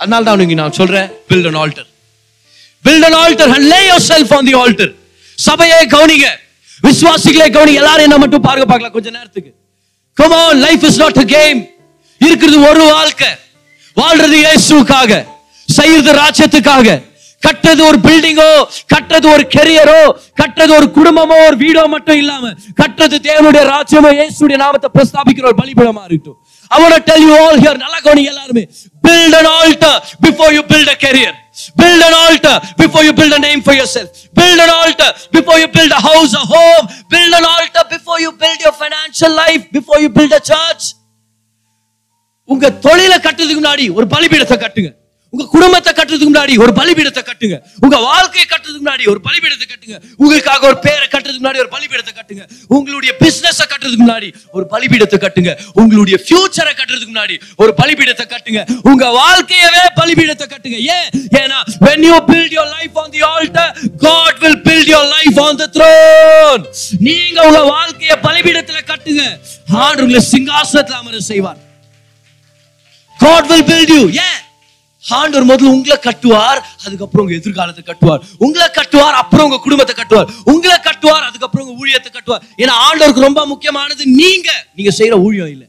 [0.00, 1.88] அதனால தான் உனக்கு நான் சொல்றேன் build an altar
[2.84, 3.80] build an altar and lay
[4.12, 4.92] yourself on the altar
[5.38, 6.26] சபையை கவனிங்க.
[6.86, 7.80] விசுவாசிகளே கவனிங்க.
[7.82, 8.94] எல்லாரும் என்ன மட்டும் பார்க்க பார்க்கலாம்.
[8.96, 9.50] கொஞ்ச நேரத்துக்கு.
[10.16, 11.58] Come on life is not a game
[12.20, 13.30] இருக்கிறது ஒரு வாழ்க்கை.
[13.96, 15.10] வாழ்றது இயேசுக்காக.
[15.68, 16.88] செய்யறது ராஜ்யத்துக்காக.
[17.42, 18.50] கட்டுறது ஒரு பில்டிங்கோ
[18.92, 19.98] கட்டுறது ஒரு கெரியரோ
[20.40, 26.02] கட்டுறது ஒரு குடும்பமோ ஒரு வீடோ மட்டும் இல்லாம கட்டுறது தேவனுடைய ராஜ்யமோ இயேசுடைய நாமத்தை பிரஸ்தாபிக்கிற ஒரு பலிபீடமா
[26.08, 26.38] இருக்கட்டும்.
[26.70, 28.64] I want to tell you all here நல்லா கவனிங்க எல்லாருமே
[29.06, 29.94] build an altar
[30.26, 31.32] before you build a career
[31.80, 34.08] build an altar before you build a name for yourself
[34.40, 38.30] build an altar before you build a house a home build an altar before you
[38.42, 40.84] build your financial life before you build a church
[42.48, 44.90] உங்க தொழிலை கட்டுறதுக்கு முன்னாடி ஒரு பலிபீடத்தை கட்டுங்க
[45.32, 50.14] உங்க குடும்பத்தை கட்டுறதுக்கு முன்னாடி ஒரு பலிபீடத்தை கட்டுங்க உங்க வாழ்க்கையை கட்டுறதுக்கு முன்னாடி ஒரு பலிபீடத்தை கட்டுங்க.
[50.16, 52.44] உங்களுக்காக ஒரு பேரை கட்டுறதுக்கு முன்னாடி ஒரு பலிபீடத்தை கட்டுங்க.
[52.68, 55.52] உங்களுடைய பிசினஸ் கட்டுறதுக்கு முன்னாடி ஒரு பலிபீடத்தை கட்டுங்க.
[55.72, 58.62] உங்களுடைய ஃபியூச்சரை கட்டுறதுக்கு முன்னாடி ஒரு பலிபீடத்தை கட்டுங்க.
[58.82, 60.78] உங்க வாழ்க்கையவே பலிபீடத்தை கட்டுங்க.
[60.96, 61.08] ஏன்?
[61.42, 63.68] ஏன்னா when you build your life on the altar
[64.06, 66.64] god will build your life on the throne.
[66.98, 69.24] நீங்க உங்க வாழ்க்கைய பலிபீடத்துல கட்டுங்க.
[69.84, 71.60] ஆண்டவர் உங்களை சிங்காசனத்துல அமர செய்வார்.
[73.18, 74.02] God will build you.
[74.26, 74.40] ஏன்?
[75.08, 78.22] ஆண்டவர் முதல்ல உங்களை கட்டுவார் அதுக்கப்புறம் உங்க எதிர்காலத்தை கட்டுவார்.
[78.38, 80.28] உங்களை கட்டுவார் அப்புறம் உங்க குடும்பத்தை கட்டுவார்.
[80.44, 82.42] உங்களை கட்டுவார் அதுக்கப்புறம் உங்க ஊழியத்தை கட்டுவார்.
[82.56, 84.66] ஏன்னா ஆண்டவருக்கு ரொம்ப முக்கியமானது நீங்க.
[84.74, 85.64] நீங்க செய்யற ஊழியம் இல்ல.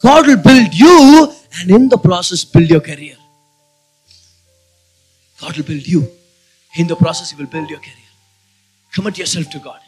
[0.00, 0.96] God will build you
[1.60, 3.16] and in the process build your career.
[5.40, 6.00] God will build you.
[6.72, 8.10] In the process he will build your career.
[8.92, 9.80] Commit yourself to God.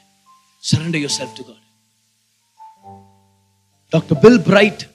[0.60, 1.62] Surrender yourself to God.
[3.88, 4.90] Doctor Bill Bright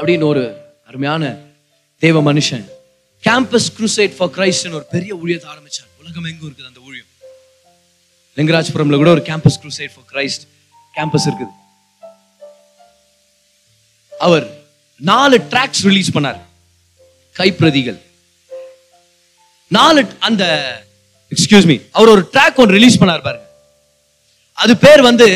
[0.00, 0.42] அப்படின்னு ஒரு
[0.86, 1.36] அருமையான
[1.98, 2.68] தேவ மனுஷன்.
[3.26, 5.90] Campus crusade for கிரைஸ்ட்னு ஒரு பெரிய ஊழியத்தை ஆரம்பிச்சார்.
[6.02, 7.10] உலகம் எங்கும் இருக்குது அந்த ஊழியம்.
[8.36, 10.44] லிங்கராஜ்புரம்ல கூட ஒரு campus crusade for Christ
[10.96, 11.52] campus இருக்குது.
[14.26, 14.46] அவர்
[15.10, 16.40] நாலு ட்ராக்ஸ் ரிலீஸ் பண்ணார்.
[17.38, 18.00] கைப்பிரதிகள்.
[19.78, 20.44] நாலு அந்த
[21.34, 23.46] எக்ஸ்கியூஸ் மீ அவர் ஒரு ட்ராக் ஒன்று ரிலீஸ் பண்ணார் பாருங்க.
[24.62, 25.28] அது பேர் வந்து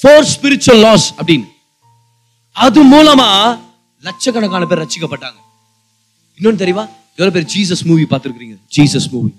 [0.00, 1.48] ஃபோர் ஸ்பிரிச்சுவல் லாஸ் அப்படின்னு.
[2.64, 3.28] அது மூலமா
[4.06, 5.38] லட்சக்கணக்கான பேர் ரசிக்கப்பட்டாங்க.
[6.38, 6.84] இன்னொன்னு தெரியுமா?
[7.18, 9.32] எவ்வளோ பேர் ஜீசஸ் மூவி பார்த்துருக்கீங்க ஜீசஸ் மூவி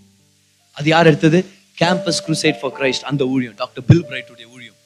[0.77, 1.39] அது யார் எடுத்தது?
[1.81, 3.55] கேம்பஸ் குரூசைட் ஃபார் கிரைஸ்ட் அந்த ஊழியம்.
[3.61, 4.77] டாக்டர் பில் பிரைட்டுடைய ஊழியம்.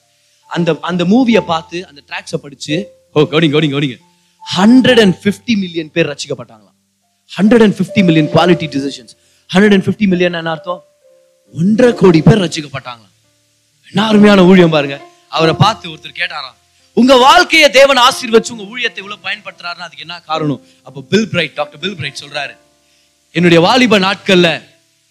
[0.56, 2.76] அந்த அந்த மூவியை பார்த்து அந்த ட்ராக்ஸை படிச்சு
[3.16, 3.98] ஓ கவுனிங் கவுனிங் கவுடிங்க
[4.56, 6.76] ஹண்ட்ரட் அண்ட் ஃபிஃப்டி மில்லியன் பேர் ரசிக்கப்பட்டாங்களாம்.
[7.36, 9.14] Hundred and fifty million quality decisions
[9.54, 10.80] hundred and fifty million என்ன அர்த்தம்?
[11.60, 13.14] ஒன்றரை கோடி பேர் ரசிக்கப்பட்டாங்களாம்.
[13.90, 14.96] என்ன அருமையான ஊழியம் பாருங்க.
[15.36, 16.56] அவரை பார்த்து ஒருத்தர் கேட்டாராம்.
[16.98, 20.60] உங்க வாழ்க்கையை தேவன் ஆசீர்வச்சு உங்க ஊழியத்தை இவ்வளவு பயன்படுத்துறாருன்னா அதுக்கு என்ன காரணம்?
[20.88, 22.54] அப்ப Bill Bright doctor Bill Bright சொல்றாரு.
[23.36, 24.48] என்னுடைய வாலிப நாட்கள்ல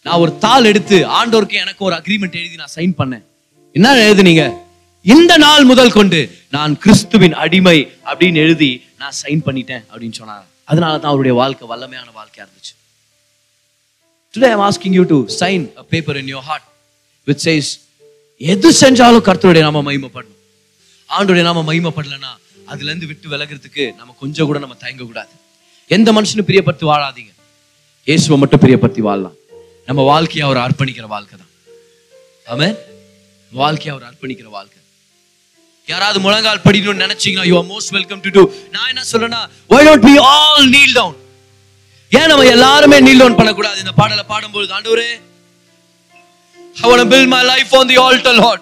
[0.05, 3.23] நான் ஒரு தாள் எடுத்து ஆண்டோருக்கு எனக்கு ஒரு அக்ரிமெண்ட் எழுதி நான் சைன் பண்ணேன்.
[3.75, 4.43] என்ன எழுதுனீங்க?
[5.05, 6.19] இந்த நாள் முதல் கொண்டு
[6.55, 7.77] நான் கிறிஸ்துவின் அடிமை
[8.09, 8.71] அப்படின்னு எழுதி
[9.01, 12.73] நான் சைன் பண்ணிட்டேன் அப்படின்னு சொன்னார் அதனால தான் அவருடைய வாழ்க்கை வல்லமையான வாழ்க்கையா இருந்துச்சு.
[14.33, 16.67] Today I'm asking you to sign a paper in your heart
[17.27, 17.69] with says
[18.53, 20.36] எது செஞ்சாலும் கர்த்தருடைய நாம மகிமைப்படணும்.
[21.15, 22.31] ஆண்டுடைய நாம மகிமைப்படலைன்னா
[22.71, 25.33] அதுல இருந்து விட்டு விலகிறதுக்கு நம்ம கொஞ்சம் கூட நம்ம தயங்க கூடாது
[25.95, 27.31] எந்த மனுஷனும் பிரியப்படுத்தி வாழாதீங்க.
[28.07, 29.35] இயேசுவை மட்டும் பிரியப்படுத்தி வாழலாம்.
[29.89, 31.51] நம்ம வாழ்க்கையை அவர் அர்ப்பணிக்கிற வாழ்க்கை தான்.
[32.53, 32.67] ஆமே
[33.61, 34.73] வாழ்க்கையை அவர் அர்ப்பணிக்கிற வாழ்க்கை.
[35.91, 38.43] யாராவது முழங்கால் படிக்கணும்னு நினைச்சீங்கன்னா you are most welcome to to
[38.75, 39.41] நான் என்ன சொல்றேன்னா
[39.73, 41.17] why don't be all kneel down
[42.11, 43.79] ஏன் நம்ம எல்லாருமே நீல் டவுன் பண்ணக்கூடாது?
[43.85, 45.09] இந்த பாடலை பாடும்போது ஆண்டவரே
[46.83, 48.61] I want to build my life on the altar, Lord.